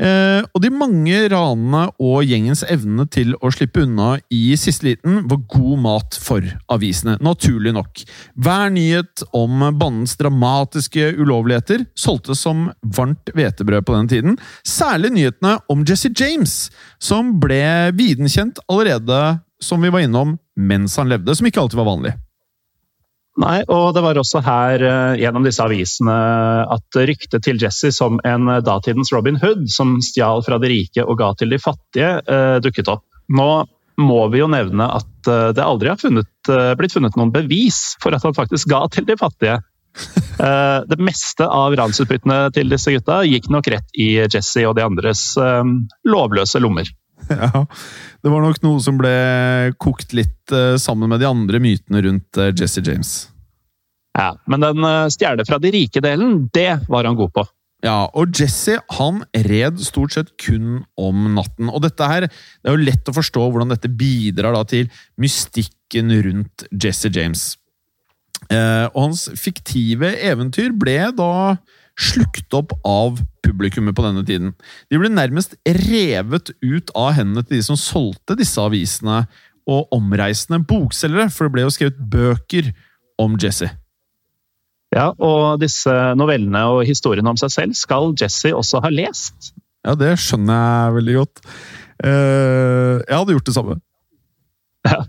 [0.01, 5.20] Eh, og de mange ranene og gjengens evne til å slippe unna i siste liten
[5.31, 8.03] var god mat for avisene, naturlig nok.
[8.40, 14.40] Hver nyhet om bandens dramatiske ulovligheter solgtes som varmt hvetebrød på den tiden.
[14.66, 16.57] Særlig nyhetene om Jesse James,
[17.03, 21.92] som ble videnkjent allerede, som vi var innom, mens han levde, som ikke alltid var
[21.92, 22.16] vanlig.
[23.40, 26.14] Nei, og det var også her uh, gjennom disse avisene
[26.74, 31.05] at ryktet til Jesse som en uh, datidens Robin Hood, som stjal fra de rike
[31.07, 33.07] og ga til de fattige, uh, dukket opp.
[33.33, 33.50] Nå
[34.00, 36.48] må vi jo nevne at det aldri har funnet,
[36.81, 39.59] blitt funnet noen bevis for at han faktisk ga til de fattige.
[40.90, 45.35] det meste av ransutbyttene til disse gutta gikk nok rett i Jesse og de andres
[46.09, 46.88] lovløse lommer.
[47.40, 47.64] Ja,
[48.23, 49.12] det var nok noe som ble
[49.83, 53.31] kokt litt uh, sammen med de andre mytene rundt uh, Jesse James.
[54.19, 57.47] Ja, Men den uh, stjele fra de rike-delen, det var han god på.
[57.87, 61.71] Ja, og Jesse han red stort sett kun om natten.
[61.73, 64.90] Og dette her, det er jo lett å forstå hvordan dette bidrar da, til
[65.21, 67.55] mystikken rundt Jesse James.
[68.51, 71.33] og hans fiktive eventyr ble da
[72.01, 74.55] slukt opp av publikummet på denne tiden.
[74.91, 79.25] De ble nærmest revet ut av hendene til de som solgte disse avisene,
[79.71, 82.71] og omreisende bokselgere, for det ble jo skrevet bøker
[83.21, 83.69] om Jesse.
[84.91, 89.53] Ja, og disse novellene og historiene om seg selv skal Jesse også ha lest.
[89.87, 91.45] Ja, det skjønner jeg veldig godt.
[92.03, 93.79] Eh, jeg hadde gjort det samme.
[94.89, 95.05] Ja,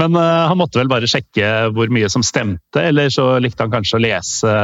[0.00, 3.74] Men uh, han måtte vel bare sjekke hvor mye som stemte, eller så likte han
[3.74, 4.54] kanskje å lese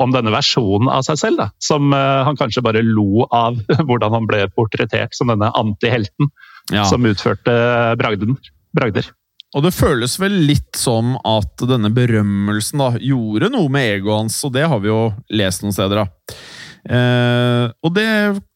[0.00, 4.16] om denne versjonen av seg selv, da, som uh, han kanskje bare lo av hvordan
[4.16, 6.30] han ble portrettert som denne antihelten
[6.72, 6.86] ja.
[6.88, 7.52] som utførte
[8.00, 8.38] bragden,
[8.76, 9.10] bragder.
[9.52, 14.38] Og det føles vel litt som at denne berømmelsen da, gjorde noe med egoet hans,
[14.48, 15.02] og det har vi jo
[15.36, 16.00] lest noen steder.
[16.00, 16.38] da.
[16.82, 18.08] Eh, og det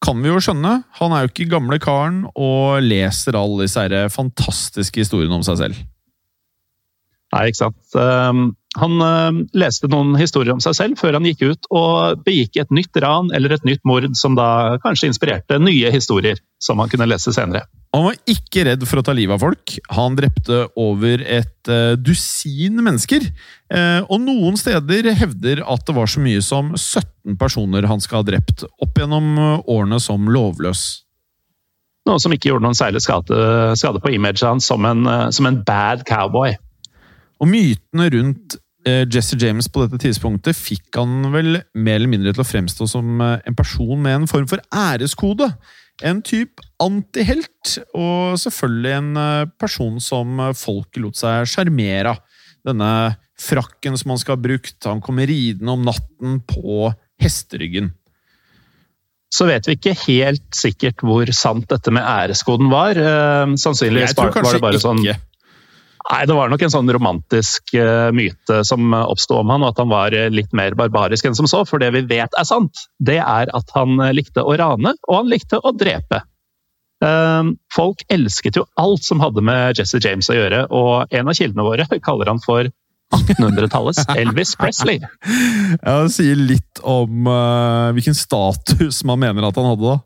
[0.03, 0.73] kan vi jo skjønne.
[0.99, 5.85] Han er jo ikke gamle karen og leser alle disse fantastiske historiene om seg selv.
[7.35, 7.79] Nei, ikke sant.
[7.93, 12.59] Um, han uh, leste noen historier om seg selv før han gikk ut og begikk
[12.61, 16.91] et nytt ran eller et nytt mord som da kanskje inspirerte nye historier som han
[16.91, 17.65] kunne lese senere.
[17.95, 19.73] Han var ikke redd for å ta livet av folk.
[19.95, 23.25] Han drepte over et uh, dusin mennesker.
[23.73, 28.21] Uh, og noen steder hevder at det var så mye som 17 personer han skal
[28.21, 29.33] ha drept opp gjennom
[29.65, 30.85] årene som lovløs.
[32.07, 33.41] Noe som ikke gjorde noen særlig skade,
[33.75, 35.03] skade på imaget hans som en,
[35.35, 36.53] som en bad cowboy.
[37.43, 42.43] Og mytene rundt Jesse James på dette tidspunktet fikk han vel mer eller mindre til
[42.43, 45.49] å fremstå som eh, en person med en form for æreskode.
[46.05, 52.23] En type antihelt, og selvfølgelig en eh, person som folk lot seg sjarmere av.
[52.67, 52.91] Denne
[53.39, 56.89] frakken som han skal ha brukt, han kommer ridende om natten på
[57.21, 57.93] hesteryggen.
[59.31, 62.99] Så vet vi ikke helt sikkert hvor sant dette med æreskoden var.
[63.59, 65.15] Sannsynligvis var det bare sånn ikke.
[66.07, 69.81] Nei, Det var nok en sånn romantisk uh, myte som oppsto om han, og at
[69.83, 71.65] han var eh, litt mer barbarisk enn som så.
[71.67, 75.17] For det vi vet er sant, det er at han eh, likte å rane, og
[75.17, 76.23] han likte å drepe.
[77.75, 81.65] Folk elsket jo alt som hadde med Jesse James å gjøre, og en av kildene
[81.67, 82.71] våre kaller han for
[83.13, 85.03] 1800-tallets Elvis Presley.
[85.03, 87.29] Ja, Det sier litt om
[87.93, 89.99] hvilken status man mener at han hadde, da.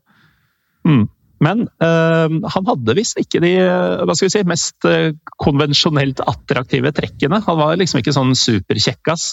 [0.89, 1.05] Mm.
[1.41, 3.55] Men øh, han hadde visst ikke de
[4.05, 7.41] hva skal vi si, mest øh, konvensjonelt attraktive trekkene.
[7.47, 9.31] Han var liksom ikke sånn superkjekkas.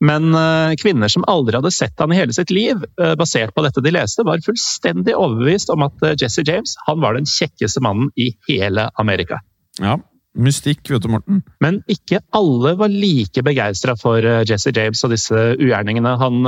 [0.00, 3.64] Men øh, kvinner som aldri hadde sett han i hele sitt liv, øh, basert på
[3.66, 8.14] dette de leste, var fullstendig overbevist om at Jesse James han var den kjekkeste mannen
[8.16, 9.42] i hele Amerika.
[9.82, 9.98] Ja,
[10.38, 11.42] mystikk, vet du, Morten.
[11.60, 16.40] Men ikke alle var like begeistra for Jesse James og disse ugjerningene han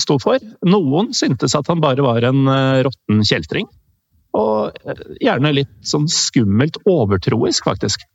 [0.00, 0.40] sto for.
[0.62, 2.46] Noen syntes at han bare var en
[2.86, 3.68] råtten kjeltring.
[4.38, 4.72] Og
[5.20, 8.06] gjerne litt sånn skummelt overtroisk, faktisk.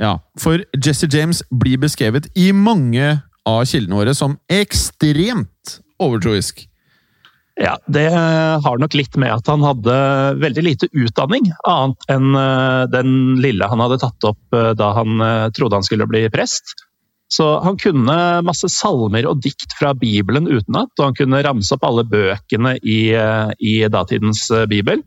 [0.00, 6.66] Ja, for Jesse James blir beskrevet i mange av kildene våre som ekstremt overtroisk.
[7.60, 8.08] Ja, det
[8.64, 9.94] har nok litt med at han hadde
[10.40, 13.10] veldig lite utdanning, annet enn eh, den
[13.44, 16.72] lille han hadde tatt opp eh, da han eh, trodde han skulle bli prest.
[17.30, 21.84] Så han kunne masse salmer og dikt fra Bibelen utenat, og han kunne ramse opp
[21.86, 25.04] alle bøkene i, i datidens bibel.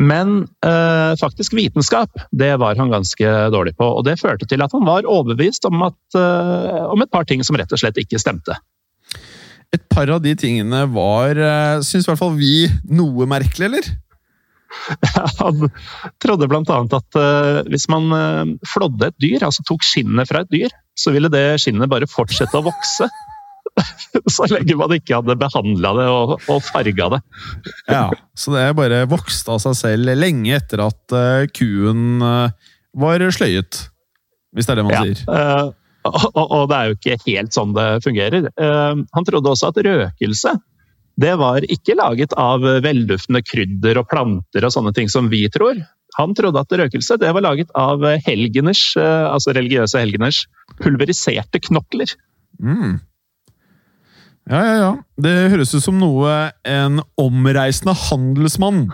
[0.00, 3.84] Men eh, faktisk vitenskap, det var han ganske dårlig på.
[3.84, 7.44] Og det førte til at han var overbevist om, at, eh, om et par ting
[7.44, 8.56] som rett og slett ikke stemte.
[9.70, 13.90] Et par av de tingene var, eh, syns i hvert fall vi, noe merkelig, eller?
[15.40, 15.68] Han
[16.22, 16.62] trodde bl.a.
[16.62, 21.12] at uh, hvis man uh, flådde et dyr, altså tok skinnet fra et dyr, så
[21.14, 23.08] ville det skinnet bare fortsette å vokse.
[24.34, 27.20] så lenge man ikke hadde behandla det og, og farga det.
[27.90, 28.06] ja,
[28.38, 32.50] Så det bare vokste av seg selv lenge etter at uh, kuen uh,
[32.96, 33.84] var sløyet.
[34.54, 35.22] Hvis det er det man ja, sier.
[35.28, 35.70] Uh,
[36.08, 38.48] og, og, det er jo ikke helt sånn det fungerer.
[38.56, 40.54] han trodde også at røkelse
[41.20, 45.76] det var ikke laget av velduftende krydder og planter og sånne ting som vi tror.
[46.16, 50.46] Han trodde at røkelse det var laget av helgeners, altså religiøse helgeners,
[50.80, 52.16] pulveriserte knokler.
[52.56, 52.96] Mm.
[54.50, 54.92] Ja, ja, ja.
[55.22, 58.88] Det høres ut som noe en omreisende handelsmann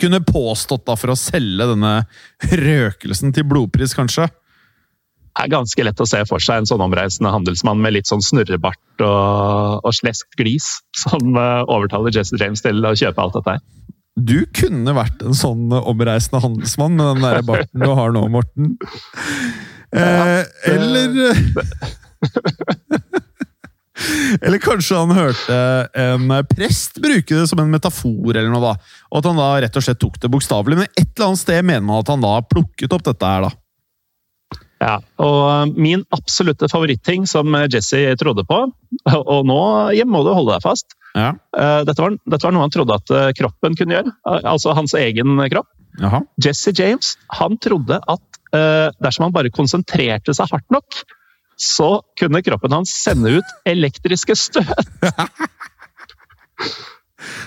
[0.00, 1.92] kunne påstått da for å selge denne
[2.50, 4.26] røkelsen til blodpris, kanskje.
[5.36, 8.24] Det er ganske lett å se for seg en sånn omreisende handelsmann med litt sånn
[8.24, 13.58] snurrebart og, og slesk glis, som uh, overtaler Jesse James til å kjøpe alt dette
[13.58, 13.64] her.
[14.16, 18.74] Du kunne vært en sånn omreisende handelsmann med den der barten du har nå, Morten.
[19.96, 21.12] Eh, eller
[24.40, 25.58] Eller kanskje han hørte
[25.98, 28.72] en prest bruke det som en metafor, eller noe da,
[29.10, 30.80] og at han da rett og slett tok det bokstavelig.
[30.80, 33.54] Men et eller annet sted mener man at han da plukket opp dette her, da.
[34.82, 38.58] Ja, og eh, min absolutte favoritting som Jesse trodde på,
[39.32, 39.60] og nå
[39.96, 41.30] hjemme må du holde deg fast ja.
[41.32, 44.92] Eh, dette, var, dette, var, noe han trodde at eh, kroppen kunne gjøre, altså hans
[44.98, 45.70] egen kropp.
[45.96, 46.20] Jaha.
[46.44, 48.24] Jesse James han trodde at
[49.02, 50.98] dersom han bare konsentrerte seg hardt nok,
[51.56, 54.92] så kunne kroppen hans sende ut elektriske støt.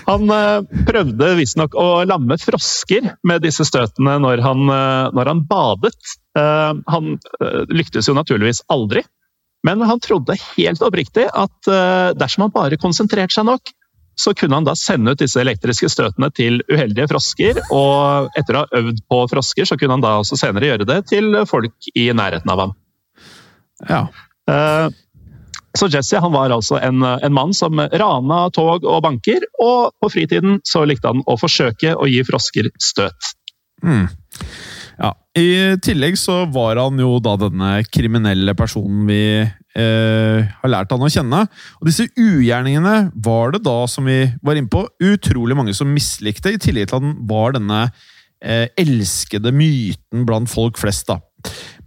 [0.08, 5.42] Han eh, prøvde visstnok å lamme frosker med disse støtene når han, eh, når han
[5.48, 5.96] badet.
[6.38, 7.16] Eh, han
[7.70, 9.04] lyktes jo naturligvis aldri,
[9.66, 11.68] men han trodde helt oppriktig at
[12.16, 13.72] dersom han bare konsentrerte seg nok,
[14.20, 17.60] så kunne han da sende ut disse elektriske støtene til uheldige frosker.
[17.72, 20.98] Og etter å ha øvd på frosker, så kunne han da også senere gjøre det
[21.12, 22.74] til folk i nærheten av ham.
[23.88, 24.06] Ja.
[24.50, 24.88] Eh,
[25.78, 30.10] så Jesse han var altså en, en, mann som rana tog og banker, og på
[30.10, 33.34] fritiden så likte han å forsøke å gi frosker støt.
[33.86, 34.08] Mm.
[35.00, 40.92] Ja, I tillegg så var han jo da denne kriminelle personen vi eh, har lært
[40.92, 41.46] han å kjenne.
[41.80, 46.52] Og disse ugjerningene var det da, som vi var inne på, utrolig mange som mislikte,
[46.52, 47.86] i tillegg til at han var denne
[48.42, 51.08] eh, elskede myten blant folk flest.
[51.08, 51.20] da.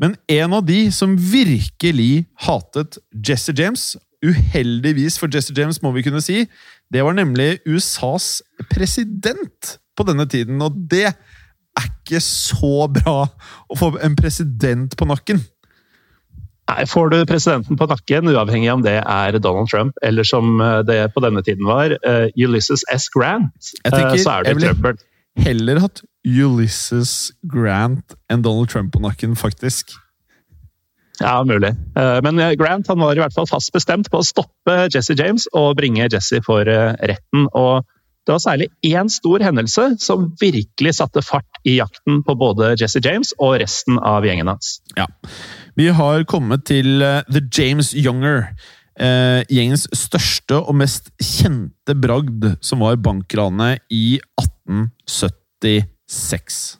[0.01, 6.05] Men en av de som virkelig hatet Jesse James, uheldigvis for Jesse James, må vi
[6.05, 6.45] kunne si,
[6.93, 10.61] det var nemlig USAs president på denne tiden.
[10.63, 15.41] Og det er ikke så bra å få en president på nakken.
[16.71, 21.01] Nei, Får du presidenten på nakken, uavhengig om det er Donald Trump eller som det
[21.11, 23.09] på denne tiden var uh, Ulysses S.
[23.11, 25.01] Grant, tenker, uh, så er det trøbbel
[25.43, 29.93] heller hatt Ulysses Grant enn Donald Trump på nakken, faktisk.
[31.21, 31.75] Ja, mulig.
[31.95, 35.15] Eh, men eh, Grant han var i hvert fall fast bestemt på å stoppe Jesse
[35.19, 37.47] James og bringe Jesse for eh, retten.
[37.53, 37.83] Og
[38.23, 43.03] det var særlig én stor hendelse som virkelig satte fart i jakten på både Jesse
[43.03, 44.79] James og resten av gjengen hans.
[44.97, 45.09] Ja.
[45.75, 48.47] Vi har kommet til The James Younger.
[48.93, 54.19] Eh, gjengens største og mest kjente bragd, som var bankranet i
[56.09, 56.77] 1876.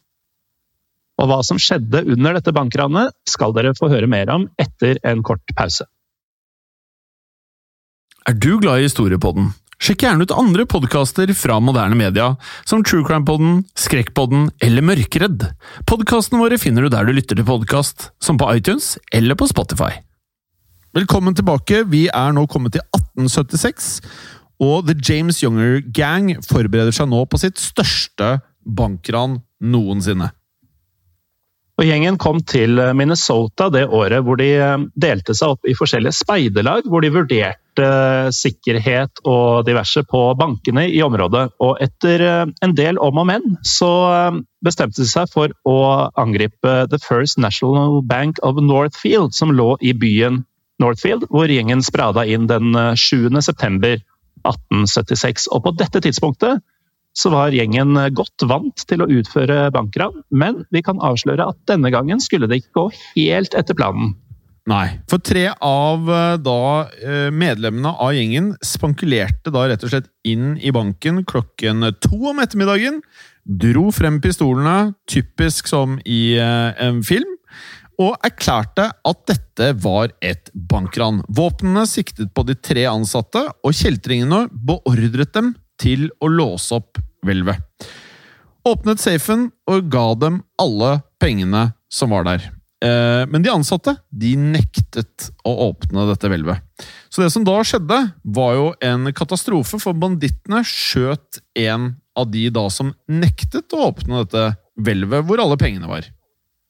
[1.21, 5.21] Og hva som skjedde under dette bankranet, skal dere få høre mer om etter en
[5.23, 5.85] kort pause.
[8.27, 9.51] Er du glad i historiepodden?
[9.83, 12.29] Sjekk gjerne ut andre podkaster fra moderne media,
[12.63, 15.43] som True Crime-podden, Skrekkpodden eller Mørkredd.
[15.89, 19.91] Podkastene våre finner du der du lytter til podkast, som på iTunes eller på Spotify.
[20.95, 21.83] Velkommen tilbake.
[21.91, 23.99] Vi er nå kommet til 1876,
[24.63, 30.31] og The James Younger Gang forbereder seg nå på sitt største bankran noensinne.
[31.73, 36.19] Og Gjengen kom til Minnesota det året hvor de eh, delte seg opp i forskjellige
[36.19, 41.47] speiderlag, hvor de vurderte eh, sikkerhet og diverse på bankene i området.
[41.65, 43.89] Og etter eh, en del om og men, så
[44.63, 45.77] bestemte de seg for å
[46.13, 50.43] angripe The First National Bank of Northfield, som lå i byen
[50.81, 53.33] Northfield, hvor gjengen sprada inn den 7.
[53.41, 53.97] september
[54.45, 55.49] 1876.
[55.49, 56.61] Og på dette tidspunktet
[57.13, 61.93] så var gjengen godt vant til å utføre bankran, men vi kan avsløre at denne
[61.93, 62.85] gangen skulle det ikke gå
[63.15, 64.15] helt etter planen.
[64.69, 66.59] Nei, for tre av eh, da
[67.03, 72.39] eh, medlemmene av gjengen spankulerte da rett og slett inn i banken klokken to om
[72.39, 73.01] ettermiddagen,
[73.43, 77.35] dro frem pistolene, typisk som i eh, en film,
[77.99, 81.19] og erklærte at dette var et bankran.
[81.27, 85.51] Våpnene siktet på de tre ansatte, og kjeltringene beordret dem
[85.81, 87.61] til å låse opp hvelvet.
[88.67, 92.45] Åpnet safen og ga dem alle pengene som var der.
[92.83, 96.63] Eh, men de ansatte de nektet å åpne dette hvelvet.
[97.11, 102.47] Så det som da skjedde, var jo en katastrofe, for bandittene skjøt en av de
[102.53, 104.49] da som nektet å åpne dette
[104.83, 106.07] hvelvet hvor alle pengene var.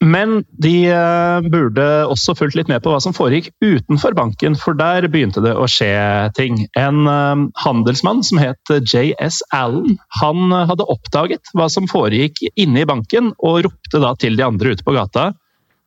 [0.04, 4.76] Men de eh, burde også fulgt litt med på hva som foregikk utenfor banken, for
[4.76, 5.94] der begynte det å skje
[6.36, 6.60] ting.
[6.76, 12.88] En eh, handelsmann som het JS Allen, han hadde oppdaget hva som foregikk inne i
[12.88, 15.32] banken, og ropte da til de andre ute på gata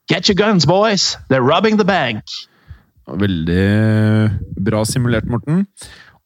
[0.08, 1.18] Get your guns, boys!
[1.28, 2.24] They're robbing the bank!
[3.08, 4.32] Veldig
[4.64, 5.66] bra simulert, Morten.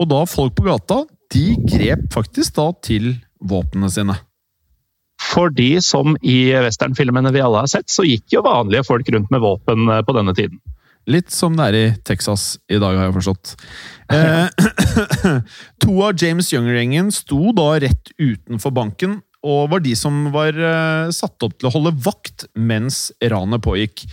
[0.01, 4.17] Og da folk på gata, de grep faktisk da til våpnene sine.
[5.31, 9.43] Fordi som i westernfilmene vi alle har sett, så gikk jo vanlige folk rundt med
[9.43, 10.59] våpen eh, på denne tiden.
[11.09, 13.55] Litt som det er i Texas i dag, har jeg forstått.
[14.13, 14.47] Eh,
[15.81, 21.09] to av James Younger-gjengen sto da rett utenfor banken, og var de som var eh,
[21.15, 24.05] satt opp til å holde vakt mens ranet pågikk.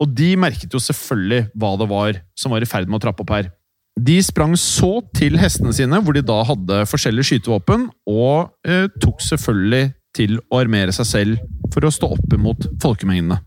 [0.00, 3.26] Og de merket jo selvfølgelig hva det var som var i ferd med å trappe
[3.26, 3.52] opp her.
[4.00, 9.20] De sprang så til hestene sine, hvor de da hadde forskjellige skytevåpen, og eh, tok
[9.20, 13.40] selvfølgelig til å armere seg selv for å stå opp imot folkemengdene.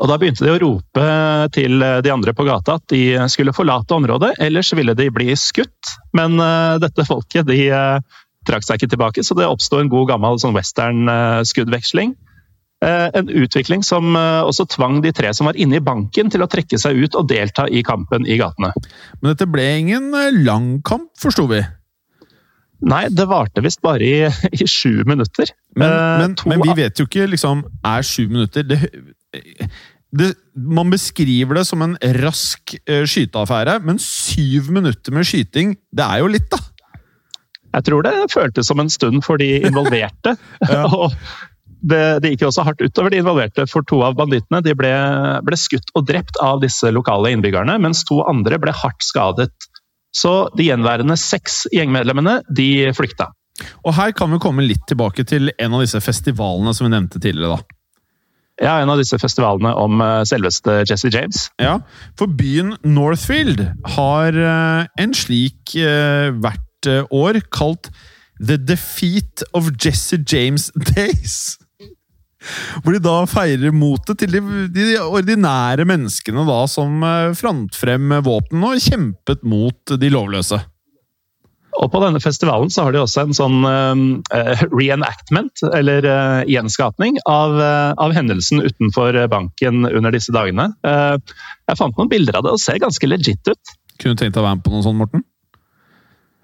[0.00, 1.06] Og Da begynte de å rope
[1.52, 5.96] til de andre på gata at de skulle forlate området, ellers ville de bli skutt.
[6.16, 7.98] Men uh, dette folket de uh,
[8.48, 12.16] trakk seg ikke tilbake, så det oppsto en god gammel sånn western-skuddveksling.
[12.82, 16.48] Uh, en utvikling som også tvang de tre som var inne i banken til å
[16.50, 18.72] trekke seg ut og delta i kampen i gatene.
[19.20, 20.08] Men dette ble ingen
[20.42, 21.60] lang kamp, forsto vi?
[22.82, 24.28] Nei, det varte visst bare i,
[24.62, 25.52] i sju minutter.
[25.76, 28.80] Men, eh, men, men, vi vet jo ikke liksom Er sju minutter det,
[30.12, 36.04] det, Man beskriver det som en rask uh, skyteaffære, men syv minutter med skyting, det
[36.04, 36.60] er jo litt, da!
[37.72, 40.34] Jeg tror det føltes som en stund for de involverte.
[40.68, 40.84] ja.
[40.84, 41.16] og
[41.82, 44.92] det, det, gikk jo også hardt utover de involverte, for to av bandittene de ble,
[45.46, 49.50] ble skutt og drept av disse lokale innbyggerne, mens to andre ble hardt skadet
[50.12, 53.30] så de gjenværende seks gjengmedlemmene de flykta.
[53.86, 57.20] Og her kan vi komme litt tilbake til en av disse festivalene som vi nevnte
[57.20, 57.58] tidligere.
[57.58, 57.78] da.
[58.62, 61.46] Ja, en av disse festivalene om eh, selveste Jesse James.
[61.60, 61.78] Ja,
[62.18, 63.64] for byen Northfield
[63.96, 67.92] har eh, en slik eh, hvert år kalt
[68.42, 71.56] The Defeat of Jesse James Days.
[72.82, 74.42] Hvor de da feirer motet til de,
[74.74, 80.58] de, ordinære menneskene da som eh, frant frem våpen og kjempet mot de lovløse.
[81.80, 87.16] Og På denne festivalen så har de også en sånn uh, reenactment, eller uh, gjenskapning,
[87.24, 90.68] av, uh, av, hendelsen utenfor banken under disse dagene.
[90.84, 93.76] jeg fant noen bilder av det og ser ganske legit ut.
[93.96, 95.24] Kunne du tenkt deg å være med på noe sånt, Morten?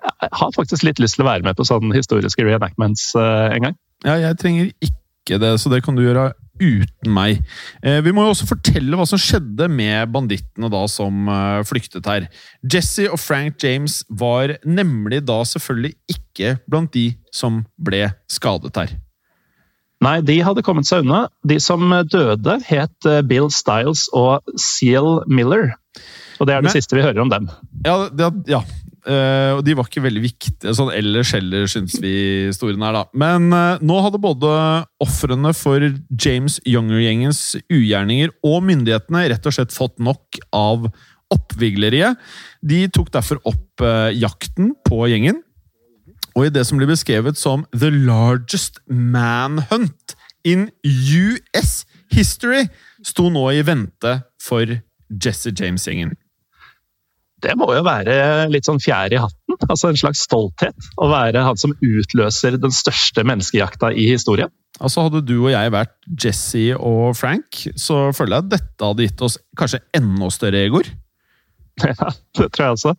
[0.09, 3.77] Jeg har faktisk litt lyst til å være med på sånne historiske reenactments en gang.
[4.07, 4.97] Ja, jeg trenger ikke
[5.29, 7.43] ikke det, så det kan du gjøre uten meg.
[7.87, 12.09] Eh, vi må jo også fortelle hva som skjedde med bandittene da som eh, flyktet
[12.11, 12.29] her.
[12.67, 18.97] Jesse og Frank James var nemlig da selvfølgelig ikke blant de som ble skadet her.
[20.05, 21.27] Nei, de hadde kommet seg unna.
[21.47, 25.73] De som døde, het eh, Bill Styles og Seal Miller.
[26.39, 27.49] Og det er det Men, siste vi hører om dem.
[27.87, 28.63] Ja, det, ja,
[29.09, 32.13] og de var ikke veldig viktige sånn ellers heller, syns vi
[32.49, 33.05] historien er, da.
[33.17, 34.51] Men uh, nå hadde både
[35.05, 37.43] ofrene for James Younger-gjengens
[37.73, 40.91] ugjerninger og myndighetene rett og slett fått nok av
[41.35, 42.19] oppvigleriet.
[42.65, 45.43] De tok derfor opp uh, jakten på gjengen.
[46.37, 50.15] Og i det som blir beskrevet som the largest manhunt
[50.47, 51.83] in US
[52.15, 52.69] history,
[53.05, 54.79] sto nå i vente for
[55.09, 56.15] Jesse James-gjengen?
[57.45, 58.15] Det må jo være
[58.51, 59.59] litt sånn fjær i hatten.
[59.69, 60.89] Altså en slags stolthet.
[60.99, 64.51] Å være han som utløser den største menneskejakta i historien.
[64.79, 69.07] Altså Hadde du og jeg vært Jesse og Frank, så føler jeg at dette hadde
[69.07, 70.95] gitt oss kanskje enda større egoer.
[71.79, 72.93] Ja, det tror jeg også.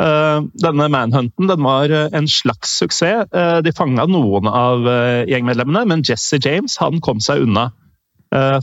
[0.00, 3.28] Uh, denne manhunten den var en slags suksess.
[3.36, 4.88] Uh, de fanga noen av
[5.28, 7.70] gjengmedlemmene, men Jesse James han kom seg unna.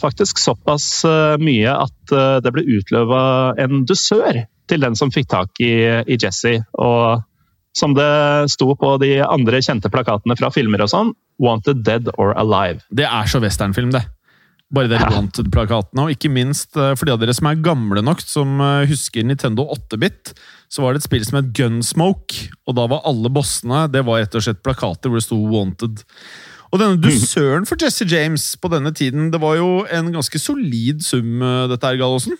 [0.01, 1.05] Faktisk såpass
[1.39, 2.11] mye at
[2.43, 3.21] det ble utløva
[3.61, 4.41] en dusør
[4.71, 5.73] til den som fikk tak i,
[6.07, 6.61] i Jesse.
[6.79, 7.21] Og
[7.77, 8.07] som det
[8.51, 12.83] sto på de andre kjente plakatene fra filmer og sånn, 'Wanted dead or alive'.
[12.91, 14.03] Det er så westernfilm, det.
[14.71, 14.99] Bare de.
[14.99, 16.05] Wanted-plakatene.
[16.05, 20.31] Og ikke minst for de av dere som er gamle nok, som husker Nintendo 8-bit
[20.71, 24.21] så var det et spill som het Gunsmoke, og da var alle bossene det var
[24.23, 26.05] rett og slett plakater hvor det sto 'Wanted'.
[26.71, 27.03] Og denne mm.
[27.03, 31.67] dusøren for Jesse James på denne tiden, det var jo en ganske solid sum, eh,
[31.67, 32.37] dette her, Gallosen?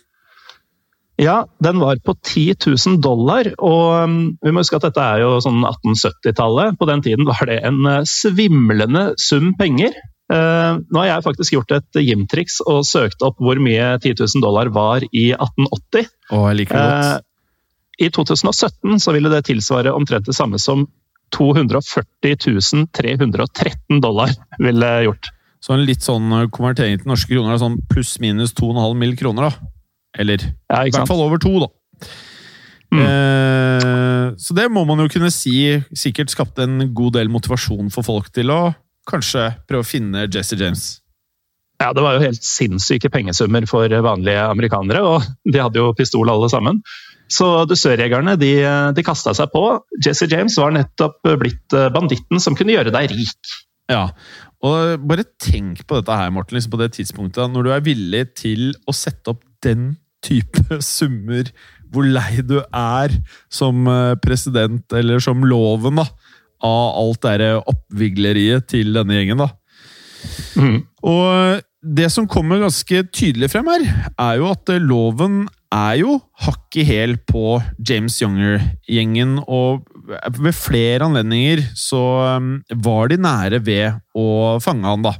[1.21, 5.21] Ja, den var på 10 000 dollar, og um, vi må huske at dette er
[5.21, 6.79] jo sånn 1870-tallet.
[6.79, 9.93] På den tiden var det en uh, svimlende sum penger.
[10.31, 14.41] Uh, nå har jeg faktisk gjort et gymtriks og søkt opp hvor mye 10 000
[14.41, 16.09] dollar var i 1880.
[16.31, 17.11] Å, jeg liker det godt.
[17.11, 17.27] Uh,
[18.01, 20.87] i 2017 så ville det tilsvare omtrent det samme som
[21.35, 25.29] 240 313 dollar ville gjort.
[25.61, 29.13] Så en litt sånn konvertering til norske kroner er sånn pluss-minus 2,5 mill.
[29.19, 29.71] kroner, da?
[30.19, 31.69] Eller ja, i hvert fall over to, da.
[32.91, 33.03] Mm.
[33.05, 35.55] Eh, så det må man jo kunne si
[35.95, 38.61] sikkert skapte en god del motivasjon for folk til å
[39.07, 40.99] kanskje prøve å finne Jesse James.
[41.81, 46.29] Ja, det var jo helt sinnssyke pengesummer for vanlige amerikanere, og de hadde jo pistol
[46.29, 46.83] alle sammen.
[47.31, 48.51] Så dusørjegerne de,
[48.93, 49.63] de kasta seg på.
[50.03, 53.53] Jesse James var nettopp blitt banditten som kunne gjøre deg rik.
[53.89, 54.11] Ja,
[54.61, 57.49] og bare tenk på dette her, Morten, liksom på det tidspunktet.
[57.49, 59.95] Når du er villig til å sette opp den
[60.25, 61.49] type summer,
[61.91, 63.15] hvor lei du er
[63.51, 66.07] som eh, president, eller som loven, da,
[66.61, 69.49] av alt det oppvigleriet til denne gjengen, da.
[70.61, 70.77] Mm.
[71.09, 76.77] Og det som kommer ganske tydelig frem her, er jo at loven er jo hakk
[76.77, 77.55] i hæl på
[77.87, 79.87] James Younger-gjengen, og
[80.37, 82.03] ved flere anledninger så
[82.85, 85.15] var de nære ved å fange han, da.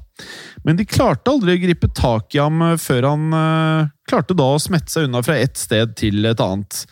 [0.68, 4.51] Men de klarte aldri å gripe tak i ham uh, før han uh, klarte da
[4.53, 6.84] å smette seg unna fra ett sted til et annet.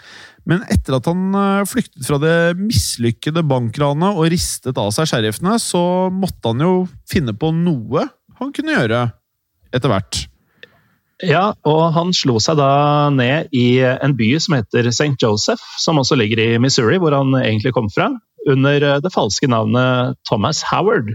[0.49, 5.59] Men etter at han uh, flyktet fra det mislykkede bankranet og ristet av seg sheriffene,
[5.61, 6.73] så måtte han jo
[7.09, 8.07] finne på noe
[8.39, 9.05] han kunne gjøre
[9.75, 10.23] etter hvert.
[11.27, 15.17] Ja, og han slo seg da ned i en by som heter St.
[15.19, 18.07] Joseph, som også ligger i Missouri, hvor han egentlig kom fra,
[18.47, 21.11] under det falske navnet Thomas Howard.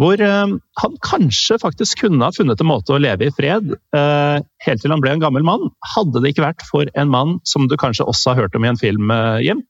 [0.00, 4.38] Hvor eh, han kanskje faktisk kunne ha funnet en måte å leve i fred eh,
[4.66, 7.68] helt til han ble en gammel mann, hadde det ikke vært for en mann som
[7.70, 9.62] du kanskje også har hørt om i en film, eh, Jim?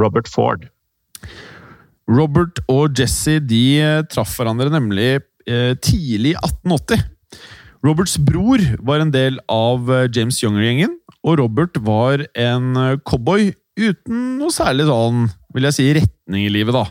[0.00, 0.64] Robert Ford.
[2.08, 5.16] Robert og Jesse de traff hverandre nemlig
[5.82, 7.02] tidlig i 1880.
[7.86, 10.96] Roberts bror var en del av James Younger-gjengen,
[11.26, 16.76] og Robert var en cowboy uten noe særlig sånn, vil jeg si, retning i livet,
[16.76, 16.84] da.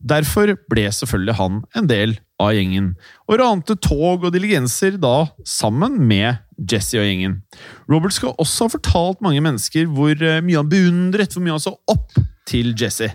[0.00, 2.94] Derfor ble selvfølgelig han en del av gjengen,
[3.28, 6.40] og rante tog og diligenser da sammen med
[6.70, 7.40] Jesse og gjengen.
[7.90, 11.64] Robert skal også ha fortalt mange mennesker hvor eh, mye han beundret, hvor mye han
[11.66, 12.16] så opp
[12.48, 13.10] til Jesse.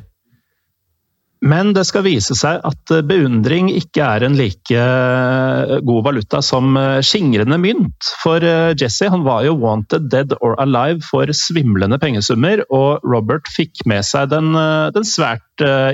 [1.46, 6.41] Men det skal vise seg at eh, beundring ikke er en like eh, god valuta
[6.46, 8.10] som eh, skingrende mynt.
[8.24, 8.41] For
[8.80, 14.06] Jesse han var jo wanted dead or alive for svimlende pengesummer, og Robert fikk med
[14.08, 14.54] seg den,
[14.96, 15.41] den svært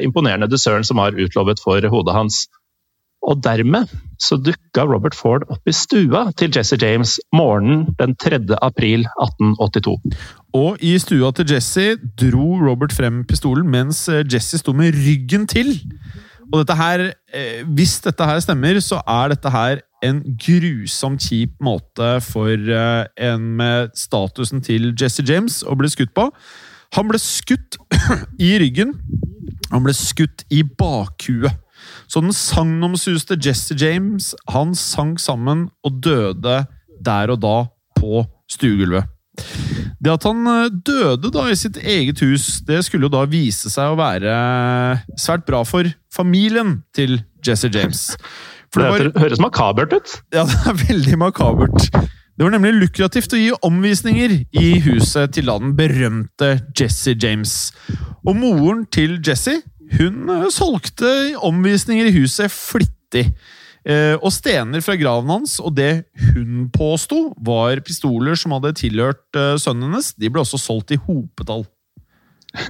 [0.01, 2.45] imponerende dusøren som var utlovet for hodet hans.
[3.21, 3.89] Og dermed
[4.21, 8.41] så dukka Robert Ford opp i stua til Jesse James morgenen den 3.
[8.61, 9.95] april 1882.
[10.57, 11.85] Og i stua til Jesse
[12.19, 15.73] dro Robert frem pistolen mens eh, Jesse sto med ryggen til.
[16.51, 21.53] Og dette her, eh, hvis dette her stemmer, så er dette her en grusomt kjip
[21.63, 26.27] måte for eh, en med statusen til Jesse James å bli skutt på.
[26.97, 27.77] Han ble skutt
[28.49, 28.97] i ryggen.
[29.71, 31.55] Han ble skutt i bakhuet.
[32.07, 36.61] Så den sagnomsuste Jesse James han sank sammen og døde
[37.01, 37.57] der og da
[37.97, 39.09] på stuegulvet.
[40.01, 43.69] Det at han eh, døde da i sitt eget hus, det skulle jo da vise
[43.71, 44.33] seg å være
[45.19, 48.09] svært bra for familien til Jesse James.
[48.71, 50.15] For det, var, det høres makabert ut.
[50.33, 51.91] Ja, det er veldig makabert.
[51.91, 57.69] Det var nemlig lukrativt å gi omvisninger i huset til da den berømte Jesse James.
[58.25, 59.59] Og moren til Jesse
[59.97, 61.09] hun solgte
[61.41, 63.29] omvisninger i huset flittig.
[63.81, 66.03] Eh, og stener fra graven hans og det
[66.35, 70.99] hun påsto var pistoler som hadde tilhørt eh, sønnen hennes, de ble også solgt i
[71.01, 71.65] hopetall.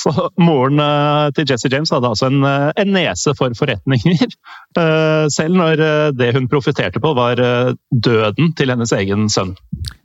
[0.00, 4.32] Så moren eh, til Jesse James hadde altså en, en nese for forretninger.
[5.36, 5.84] Selv når
[6.16, 7.40] det hun profiterte på, var
[7.90, 9.56] døden til hennes egen sønn.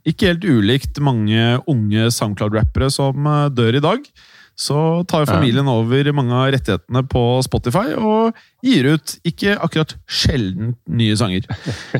[0.04, 4.10] Ikke helt ulikt mange unge SoundCloud-rappere som dør i dag.
[4.56, 10.74] Så tar familien over mange av rettighetene på Spotify og gir ut ikke akkurat sjelden
[10.88, 11.44] nye sanger.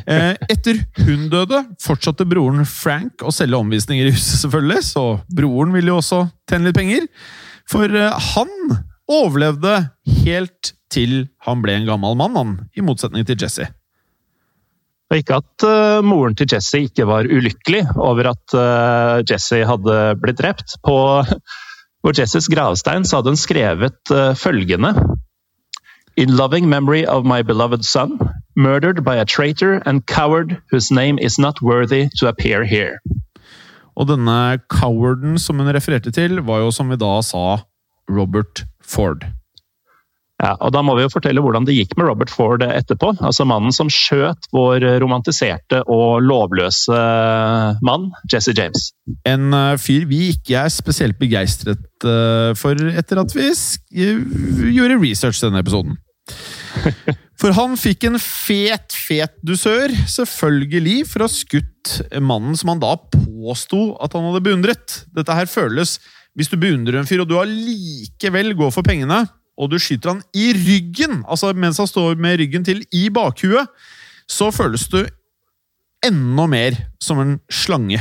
[0.07, 5.03] Eh, etter hun døde, fortsatte broren Frank å selge omvisninger i huset, selvfølgelig, så
[5.35, 7.09] broren ville jo også tjene litt penger.
[7.69, 8.53] For eh, han
[9.11, 9.75] overlevde
[10.23, 13.67] helt til han ble en gammel mann, han, i motsetning til Jesse.
[15.11, 19.99] Og ikke at uh, moren til Jesse ikke var ulykkelig over at uh, Jesse hadde
[20.23, 20.79] blitt drept.
[20.87, 21.23] På,
[22.07, 24.95] på Jesses gravstein så hadde hun skrevet uh, følgende
[26.17, 28.19] In loving memory of my beloved son,
[28.57, 32.97] murdered by a traitor and coward whose name is not worthy to appear here.
[33.97, 37.59] Og denne cowarden som hun refererte til, var jo som vi da sa
[38.09, 39.27] Robert Ford.
[40.43, 43.15] Ja, og Da må vi jo fortelle hvordan det gikk med Robert Ford etterpå.
[43.25, 46.99] Altså Mannen som skjøt vår romantiserte og lovløse
[47.87, 48.91] mann, Jesse James.
[49.29, 53.49] En eh, fyr vi ikke er spesielt begeistret eh, for etter at vi
[54.77, 55.97] gjorde research denne episoden.
[57.37, 61.91] For han fikk en fet, fet dusør, selvfølgelig, for å ha skutt
[62.25, 65.03] mannen som han da påsto at han hadde beundret.
[65.17, 65.99] Dette her føles
[66.37, 69.23] Hvis du beundrer en fyr, og du allikevel går for pengene,
[69.57, 73.71] og du skyter han i ryggen, altså mens han står med ryggen til i bakhuet,
[74.29, 75.01] så føles du
[76.05, 78.01] enda mer som en slange.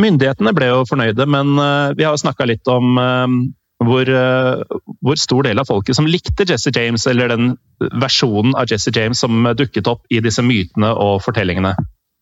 [0.00, 3.36] Myndighetene ble jo fornøyde, men eh, vi har jo snakka litt om eh,
[3.84, 7.52] hvor, eh, hvor stor del av folket som likte Jesse James, eller den
[8.02, 11.76] versjonen av Jesse James som dukket opp i disse mytene og fortellingene.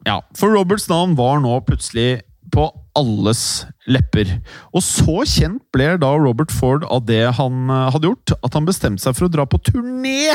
[0.04, 2.20] Ja, for Roberts navn var nå plutselig
[2.52, 4.28] på alles lepper.
[4.76, 8.68] Og så kjent ble da Robert Ford av det han eh, hadde gjort, at han
[8.68, 10.34] bestemte seg for å dra på turné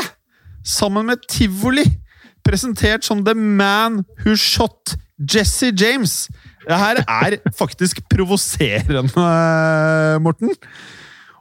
[0.66, 1.86] sammen med Tivoli.
[2.46, 6.26] Presentert som The Man Who Shot Jesse James.
[6.66, 9.02] Det her er faktisk provoserende,
[10.22, 10.54] Morten.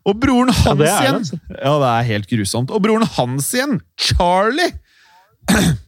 [0.07, 1.39] Og broren hans Ja, det det, igjen altså.
[1.51, 2.71] Ja, det er helt grusomt.
[2.71, 4.71] Og broren hans igjen, Charlie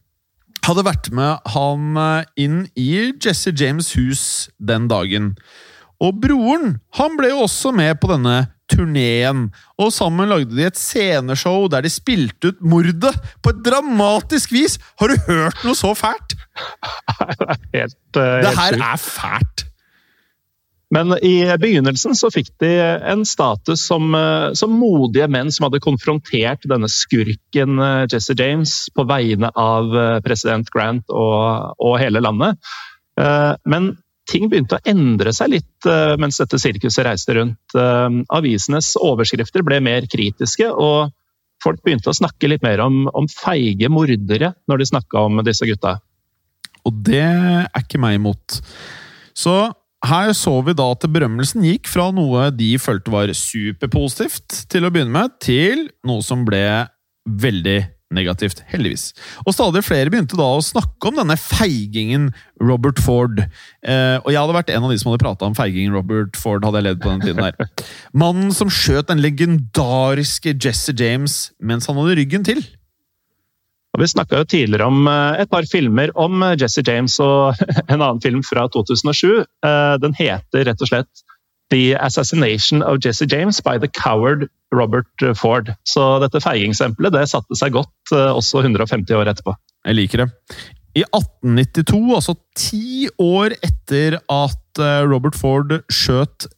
[0.66, 4.22] hadde vært med han eh, inn i Jesse James' hus
[4.58, 5.34] den dagen.
[6.00, 9.48] Og broren han ble jo også med på denne turneen,
[9.82, 14.78] og sammen lagde de et sceneshow der de spilte ut mordet på et dramatisk vis!
[15.00, 16.36] Har du hørt noe så fælt?
[17.74, 19.66] Helt, eh, Det her er fælt!
[20.90, 25.82] Men i begynnelsen så fikk de en status som, eh, som modige menn som hadde
[25.82, 32.22] konfrontert denne skurken eh, Jesse James på vegne av eh, president Grant og, og hele
[32.22, 32.58] landet.
[33.68, 33.90] Men
[34.30, 35.86] ting begynte å endre seg litt
[36.22, 37.74] mens dette sirkuset reiste rundt.
[38.32, 41.10] Avisenes overskrifter ble mer kritiske, og
[41.60, 45.68] folk begynte å snakke litt mer om, om feige mordere når de snakka om disse
[45.68, 45.98] gutta.
[46.88, 48.62] Og det er ikke meg imot.
[49.36, 49.58] Så
[50.06, 54.92] her så vi da at berømmelsen gikk fra noe de følte var superpositivt til å
[54.92, 56.64] begynne med, til noe som ble
[57.28, 57.80] veldig
[58.10, 59.10] negativt, heldigvis.
[59.44, 63.38] Og stadig flere begynte da å snakke om denne feigingen Robert Ford.
[63.38, 66.64] Eh, og jeg hadde vært en av de som hadde prata om feigingen Robert Ford,
[66.66, 67.86] hadde jeg ledd på den tiden her.
[68.24, 72.64] Mannen som skjøt den legendariske Jesse James mens han hadde ryggen til.
[73.94, 77.58] Og Vi snakka tidligere om eh, et par filmer om eh, Jesse James og
[77.90, 79.42] en annen film fra 2007.
[79.66, 81.24] Eh, Den heter rett og slett
[81.70, 85.70] The Assassination of Jesse James by the Coward Robert Ford.
[85.86, 89.54] Så dette feigingsempelet det satte seg godt også 150 år etterpå.
[89.86, 90.26] Jeg liker det.
[90.98, 96.48] I 1892, altså ti år etter at Robert Ford skjøt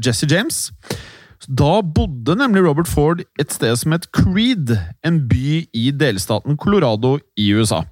[0.00, 0.70] Jesse James,
[1.48, 4.74] da bodde nemlig Robert Ford et sted som het Creed,
[5.04, 7.82] en by i delstaten Colorado i USA.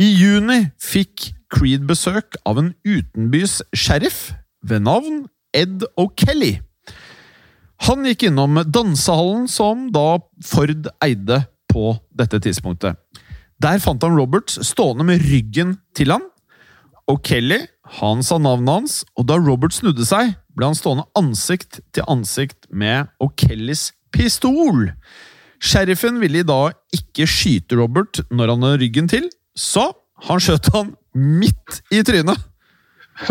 [0.00, 4.30] I juni fikk Creed besøk av en utenbys sheriff
[4.64, 6.60] ved navn Ed O'Kelly.
[7.88, 11.42] Han gikk innom dansehallen som da Ford eide
[11.72, 12.96] på dette tidspunktet.
[13.62, 16.24] Der fant han Roberts stående med ryggen til han.
[17.10, 17.60] Og Kelly
[17.98, 22.68] han sa navnet hans, og da Robert snudde seg, ble han stående ansikt til ansikt
[22.70, 24.90] med O'Kellys pistol.
[25.62, 29.92] Sheriffen ville da ikke skyte Robert når han hadde ryggen til, så
[30.28, 32.48] han skjøt han midt i trynet.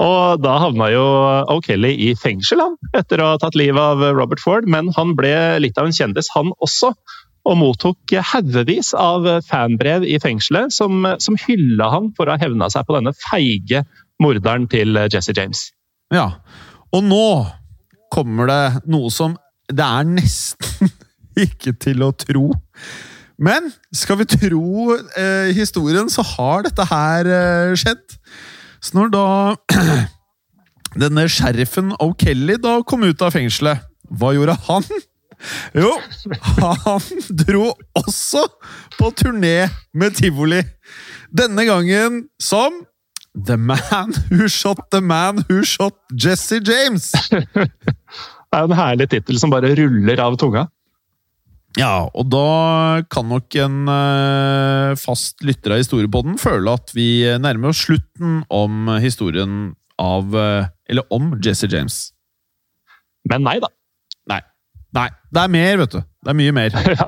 [0.00, 1.04] Og da havna jo
[1.52, 5.34] O'Kelly i fengsel han, etter å ha tatt livet av Robert Ford, men han ble
[5.62, 6.94] litt av en kjendis, han også.
[7.48, 12.68] og mottok haugevis av fanbrev i fengselet som, som hylla han for å ha hevna
[12.70, 13.80] seg på denne feige
[14.20, 15.70] morderen til Jesse James.
[16.10, 16.26] Ja,
[16.90, 17.26] og nå
[18.10, 19.36] kommer det noe som
[19.70, 20.90] det er nesten
[21.46, 22.48] ikke til å tro.
[23.40, 28.18] Men skal vi tro eh, historien, så har dette her eh, skjedd.
[28.82, 29.26] Så når da
[31.04, 34.90] denne sheriffen O'Kelly da kom ut av fengselet, hva gjorde han?
[35.72, 35.94] Jo,
[36.84, 38.42] han dro også
[38.98, 40.58] på turné med tivoli.
[41.32, 42.76] Denne gangen som
[43.34, 47.12] The Man Who Shot The Man Who Shot Jesse James.
[48.50, 50.64] Det er en herlig tittel som bare ruller av tunga.
[51.78, 57.70] Ja, og da kan nok en uh, fast lytter av Historiepodden føle at vi nærmer
[57.70, 62.08] oss slutten om historien av uh, Eller om Jesse James.
[63.30, 63.70] Men nei da.
[64.96, 66.00] Nei, det er mer, vet du.
[66.00, 66.74] Det er mye mer.
[67.00, 67.06] ja.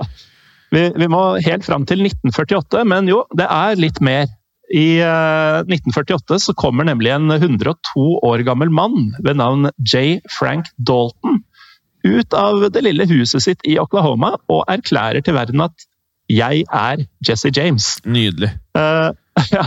[0.74, 4.30] vi, vi, må helt fram til 1948, men jo, det er litt mer.
[4.72, 10.20] I uh, eh, 1948 så kommer nemlig en 102 år gammel mann ved navn J.
[10.32, 11.42] Frank Dalton
[12.02, 15.86] ut av det lille huset sitt i Oklahoma og erklærer til verden at
[16.32, 18.00] 'jeg er Jesse James'.
[18.06, 18.50] Nydelig.
[18.74, 19.12] Uh,
[19.52, 19.66] ja.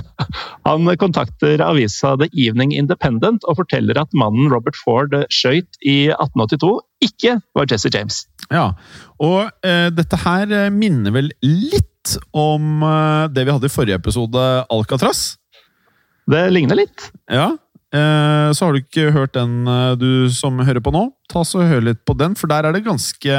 [0.65, 6.81] Han kontakter avisa The Evening Independent og forteller at mannen Robert Ford skøyt i 1882,
[7.01, 8.25] ikke var Jesse James.
[8.49, 8.71] Ja,
[9.19, 11.94] og uh, dette her minner vel litt
[12.35, 15.27] om uh, det vi hadde i forrige episode, Alcatraz?
[16.29, 17.09] Det ligner litt.
[17.29, 17.51] Ja,
[17.95, 21.63] Eh, så har du ikke hørt den eh, du som hører på nå, ta så
[21.63, 23.37] hør litt på den, for der er det ganske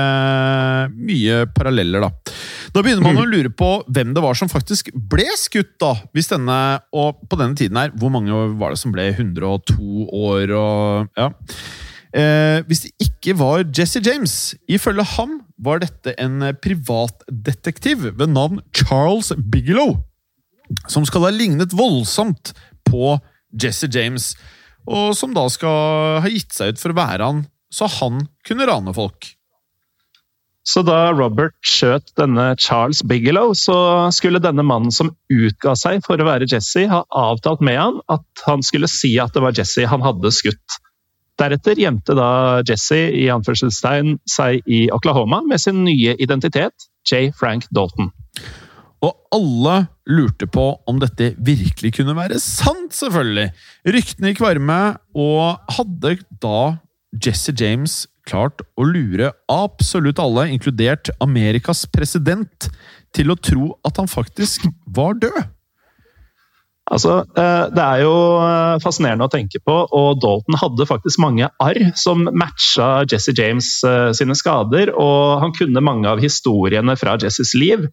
[0.95, 2.37] mye paralleller, da.
[2.73, 5.93] Da begynner man å lure på hvem det var som faktisk ble skutt, da.
[6.17, 6.59] Hvis denne,
[6.95, 11.33] og på denne tiden her, hvor mange var det som ble 102 år og Ja.
[12.17, 18.63] Eh, hvis det ikke var Jesse James, ifølge ham var dette en privatdetektiv ved navn
[18.73, 19.99] Charles Bigelow,
[20.89, 22.55] som skal ha lignet voldsomt
[22.89, 23.19] på
[23.53, 24.33] Jesse James,
[24.87, 28.69] og som da skal ha gitt seg ut for å være han, så han kunne
[28.71, 29.35] rane folk.
[30.67, 36.19] Så da Robert skjøt denne Charles Bigelow, så skulle denne mannen som utga seg for
[36.19, 39.87] å være Jesse, ha avtalt med han at han skulle si at det var Jesse
[39.87, 40.81] han hadde skutt.
[41.37, 42.29] Deretter gjemte da
[42.65, 47.29] Jesse i anførselstegn seg i Oklahoma med sin nye identitet, J.
[47.37, 48.09] Frank Dalton.
[49.05, 49.77] Og alle
[50.09, 53.51] lurte på om dette virkelig kunne være sant, selvfølgelig.
[53.93, 54.81] Ryktene gikk varme,
[55.13, 56.61] og hadde da
[57.23, 62.71] Jesse James klart å lure absolutt alle, inkludert Amerikas president,
[63.15, 64.67] til å tro at han faktisk
[64.97, 65.45] var død?
[66.87, 71.49] Altså, eh, Det er jo eh, fascinerende å tenke på, og Dalton hadde faktisk mange
[71.63, 77.17] arr som matcha Jesse James eh, sine skader, og han kunne mange av historiene fra
[77.19, 77.89] Jesses liv.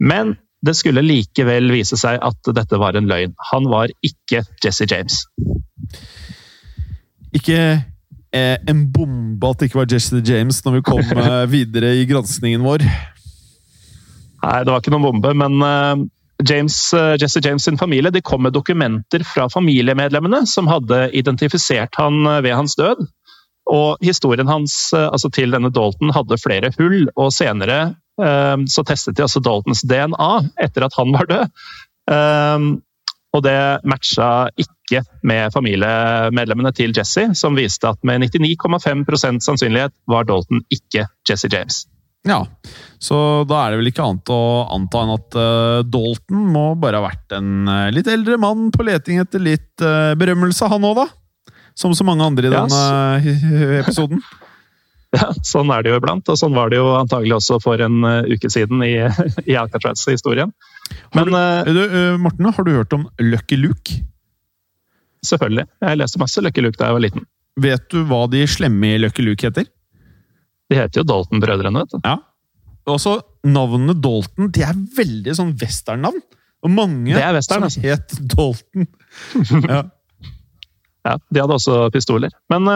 [0.00, 0.34] Men
[0.66, 3.32] det skulle likevel vise seg at dette var en løgn.
[3.52, 5.22] Han var ikke Jesse James.
[7.36, 7.60] Ikke
[8.36, 11.00] eh, en bombe at det ikke var Jesse James når vi kom
[11.56, 12.84] videre i granskningen vår?
[14.44, 16.04] Nei, det var ikke noen bombe, men
[16.48, 21.98] James, uh, Jesse James sin familie de kom med dokumenter fra familiemedlemmene som hadde identifisert
[22.00, 23.06] han ved hans død.
[23.66, 27.96] Og historien hans altså til denne Dalton hadde flere hull, og senere
[28.70, 30.28] så testet de også Daltons DNA
[30.62, 31.50] etter at han var død.
[33.36, 40.24] Og det matcha ikke med familiemedlemmene til Jesse, som viste at med 99,5% sannsynlighet var
[40.30, 41.84] Dalton ikke Jesse James.
[42.26, 42.40] Ja,
[42.98, 43.16] så
[43.46, 44.40] da er det vel ikke annet å
[44.74, 48.86] anta enn at uh, Dalton må bare ha vært en uh, litt eldre mann på
[48.86, 51.54] leting etter litt uh, berømmelse, han òg, da?
[51.76, 52.80] Som så mange andre i denne
[53.82, 54.22] episoden.
[55.14, 58.02] Ja, sånn er det jo iblant, og sånn var det jo antagelig også for en
[58.26, 58.96] uke siden i,
[59.50, 60.50] i Alcatraz-historien.
[61.14, 61.82] Men uh, du,
[62.22, 64.00] Morten, har du hørt om Lucky Luke?
[65.26, 65.68] Selvfølgelig.
[65.84, 67.26] Jeg leste masse Lucky Luke da jeg var liten.
[67.60, 69.68] Vet du hva de slemme i Lucky Luke heter?
[70.70, 72.00] De heter jo Dalton-brødrene, vet du.
[72.04, 72.16] Ja.
[72.90, 76.22] Også navnet Dalton de er veldig sånn western-navn.
[76.66, 77.82] Og mange det er western, som altså.
[77.86, 78.88] het Dalton.
[79.72, 79.80] ja.
[81.06, 81.16] ja.
[81.30, 82.34] De hadde også pistoler.
[82.50, 82.66] Men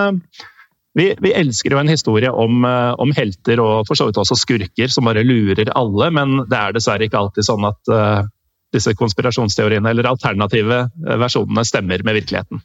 [0.99, 4.39] vi, vi, elsker jo en historie om, uh, om, helter og for så vidt også
[4.39, 8.27] skurker som bare lurer alle, men det er dessverre ikke alltid sånn at uh,
[8.75, 10.85] disse konspirasjonsteoriene eller alternative
[11.21, 12.63] versjonene stemmer med virkeligheten.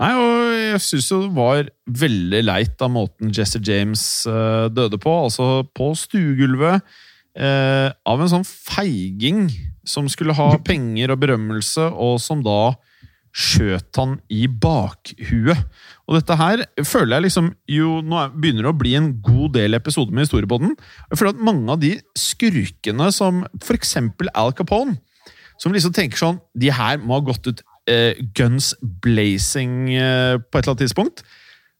[0.00, 1.66] Nei, og jeg syns jo det var
[2.02, 5.12] veldig leit av måten Jesse James uh, døde på.
[5.26, 9.44] Altså på stuegulvet uh, av en sånn feiging
[9.84, 12.72] som skulle ha penger og berømmelse, og som da
[13.32, 15.60] skjøt han i bakhuet.
[16.04, 19.54] Og dette her føler jeg liksom jo Nå er- begynner det å bli en god
[19.56, 20.74] del episoder med Historiepodden.
[21.10, 23.40] Jeg føler at mange av de skurkene som
[23.72, 24.98] eksempel Al Capone,
[25.56, 30.58] som liksom tenker sånn De her må ha gått ut eh, guns blazing eh, på
[30.58, 31.24] et eller annet tidspunkt.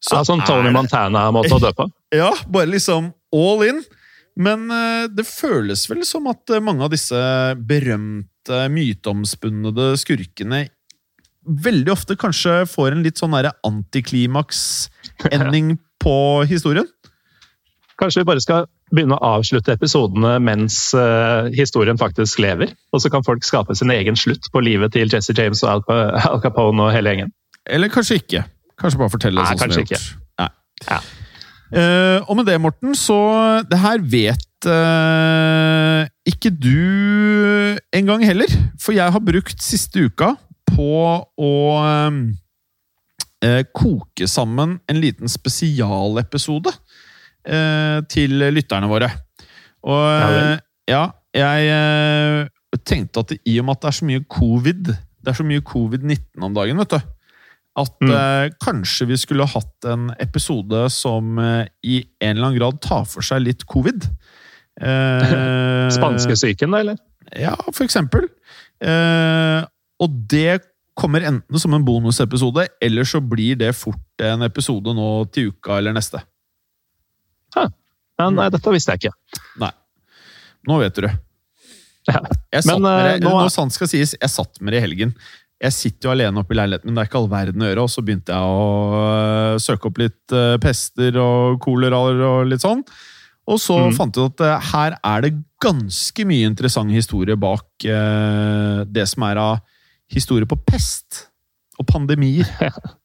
[0.03, 1.87] Så ja, sånn Tony Montana-måte å dø på.
[2.23, 3.83] ja, bare liksom all in.
[4.41, 7.19] Men eh, det føles vel som at eh, mange av disse
[7.59, 8.29] berømte,
[8.73, 10.65] myteomspunnede skurkene
[11.43, 16.87] veldig ofte kanskje får en litt sånn antiklimaks-ending på historien.
[17.99, 22.75] Kanskje vi bare skal begynne å avslutte episodene mens uh, historien faktisk lever?
[22.93, 25.85] Og så kan folk skape sin egen slutt på livet til Jesse James og Al,
[26.21, 27.33] Al Capone og hele gjengen.
[27.67, 28.45] Eller kanskje ikke.
[28.81, 30.09] Kanskje bare fortelle Nei, sånn som kanskje er gjort.
[30.43, 30.49] Nei.
[30.89, 31.03] Ja.
[31.73, 33.17] Uh, og med det, Morten, så
[33.65, 38.51] Det her vet uh, ikke du engang heller.
[38.83, 40.35] For jeg har brukt siste uka
[40.73, 41.55] på å
[43.75, 46.71] koke sammen en liten spesialepisode
[48.09, 49.09] til lytterne våre.
[49.83, 50.59] Og Ja eh,
[50.93, 51.03] ja,
[51.35, 52.49] jeg eh,
[52.87, 55.63] tenkte at i og med at det er så mye covid Det er så mye
[55.63, 57.01] covid-19 om dagen, vet du.
[57.79, 58.11] At Mm.
[58.13, 63.05] eh, kanskje vi skulle hatt en episode som eh, i en eller annen grad tar
[63.07, 64.05] for seg litt covid.
[64.83, 66.99] Eh, Spanskesyken, da, eller?
[67.39, 68.27] ja, for eksempel.
[68.83, 69.63] Eh,
[70.03, 70.61] og det
[70.99, 75.79] kommer enten som en bonusepisode, eller så blir det fort en episode nå til uka
[75.79, 76.21] eller neste.
[77.57, 79.39] Ja, nei, dette visste jeg ikke.
[79.63, 79.73] Nei.
[80.69, 81.13] Nå vet du det.
[82.07, 84.83] Jeg satt Men, med det, eh, nå- nå sant skal sies, jeg satt med det
[84.83, 85.15] i helgen.
[85.63, 87.83] Jeg sitter jo alene oppe i leiligheten men det er ikke all verden å gjøre.
[87.87, 88.63] Og så begynte jeg å
[88.99, 92.83] øh, søke opp litt øh, pester og koleraer og litt sånn.
[93.47, 93.95] Og så mm.
[93.95, 95.33] fant jeg ut at her er det
[95.63, 99.59] ganske mye interessant historie bak det som er av
[100.11, 101.27] historie på pest
[101.79, 102.47] og pandemier.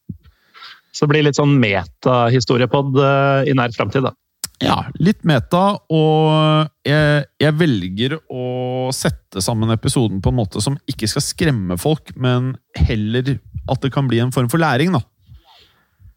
[0.97, 4.15] Så det blir litt sånn metahistoriepod eh, i nær framtid, da.
[4.63, 10.79] Ja, litt meta, og jeg, jeg velger å sette sammen episoden på en måte som
[10.89, 13.35] ikke skal skremme folk, men heller
[13.69, 15.03] at det kan bli en form for læring, da.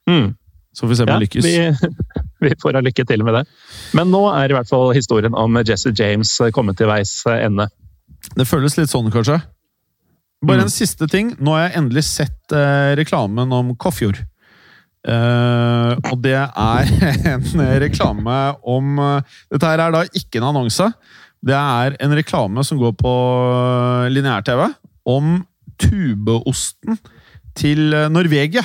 [0.09, 0.31] Mm.
[0.73, 1.45] Så får vi se om Ja, jeg lykkes.
[1.45, 1.91] vi,
[2.49, 3.45] vi får ha lykke til med det.
[3.99, 7.69] Men nå er i hvert fall historien om Jesse James kommet til veis ende.
[8.39, 9.41] Det føles litt sånn, kanskje.
[10.41, 10.69] Bare Mm.
[10.71, 11.35] en siste ting.
[11.37, 14.23] Nå har jeg endelig sett eh, reklamen om Koffjord.
[15.01, 16.91] Eh, og det er
[17.33, 17.45] en
[17.81, 18.35] reklame
[18.69, 20.91] om eh, Dette her er da ikke en annonse.
[21.41, 23.13] Det er en reklame som går på
[24.13, 24.67] lineær-TV
[25.09, 25.39] om
[25.81, 27.01] tubeosten
[27.57, 28.65] til eh, Norvegia.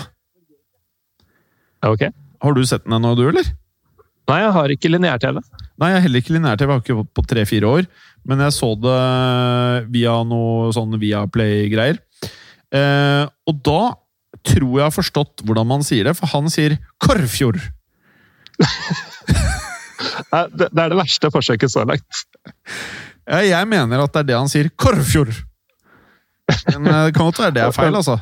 [1.86, 2.10] Ok?
[2.44, 3.48] Har du sett den ennå, du, eller?
[4.26, 5.40] Nei, jeg har ikke lineær-TV.
[5.80, 6.72] Nei, jeg har heller ikke lineær-TV.
[6.74, 7.88] Har ikke på tre-fire år.
[8.26, 9.00] Men jeg så det
[9.94, 12.02] via noe sånn Viaplay-greier.
[12.74, 13.82] Uh, og da
[14.46, 17.62] tror jeg har forstått hvordan man sier det, for han sier Korfjord.
[20.36, 22.24] Det det er det verste forsøket så langt.
[23.26, 24.70] Ja, jeg mener at det er det han sier.
[24.78, 25.34] Korfjord!
[26.70, 28.20] Men eh, det kan godt være det er feil, altså.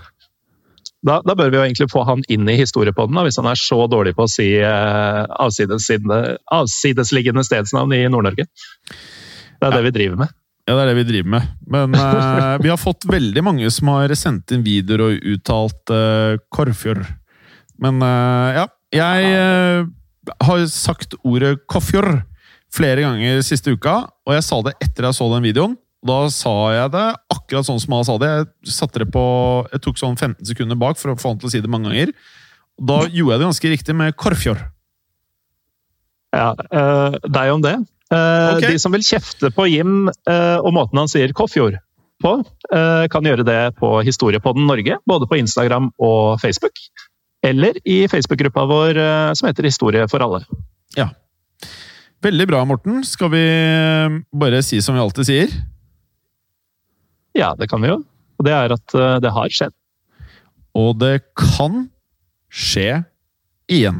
[1.03, 3.81] Da, da bør vi jo egentlig få han inn i historiepodden, hvis han er så
[3.91, 8.47] dårlig på å si eh, avsidesliggende, avsidesliggende stedsnavn i Nord-Norge.
[8.47, 10.31] Det er det vi driver med.
[10.63, 11.49] Ja, det er det vi driver med.
[11.67, 16.39] Men uh, vi har fått veldig mange som har sendt inn videoer og uttalt uh,
[16.53, 17.03] Korfjord.
[17.83, 19.85] Men uh, ja, jeg eh,
[20.45, 22.21] har sagt ordet Koffjord
[22.73, 25.73] flere ganger siste uka, og jeg sa det etter jeg så den videoen.
[26.03, 28.29] Da sa jeg det akkurat sånn som han sa det.
[28.29, 29.23] Jeg satte det på,
[29.71, 31.89] jeg tok sånn 15 sekunder bak for å få han til å si det mange
[31.89, 32.13] ganger.
[32.81, 34.63] Da gjorde jeg det ganske riktig med Korfjord.
[36.33, 37.75] Ja, eh, deg om det.
[38.11, 38.67] Eh, Ok.
[38.67, 41.79] De som vil kjefte på Jim eh, og måten han sier Koffjord
[42.23, 42.33] på,
[42.73, 46.77] eh, kan gjøre det på Historiepodden Norge, både på Instagram og Facebook.
[47.43, 48.99] Eller i Facebook-gruppa vår
[49.35, 50.45] som heter Historie for alle.
[50.95, 51.09] Ja.
[52.23, 53.01] Veldig bra, Morten.
[53.03, 53.41] Skal vi
[54.31, 55.51] bare si som vi alltid sier?
[57.35, 57.97] Ja, det kan vi jo.
[58.39, 59.75] Og det er at det har skjedd.
[60.71, 61.89] Og det kan
[62.47, 63.03] skje
[63.67, 63.99] igjen.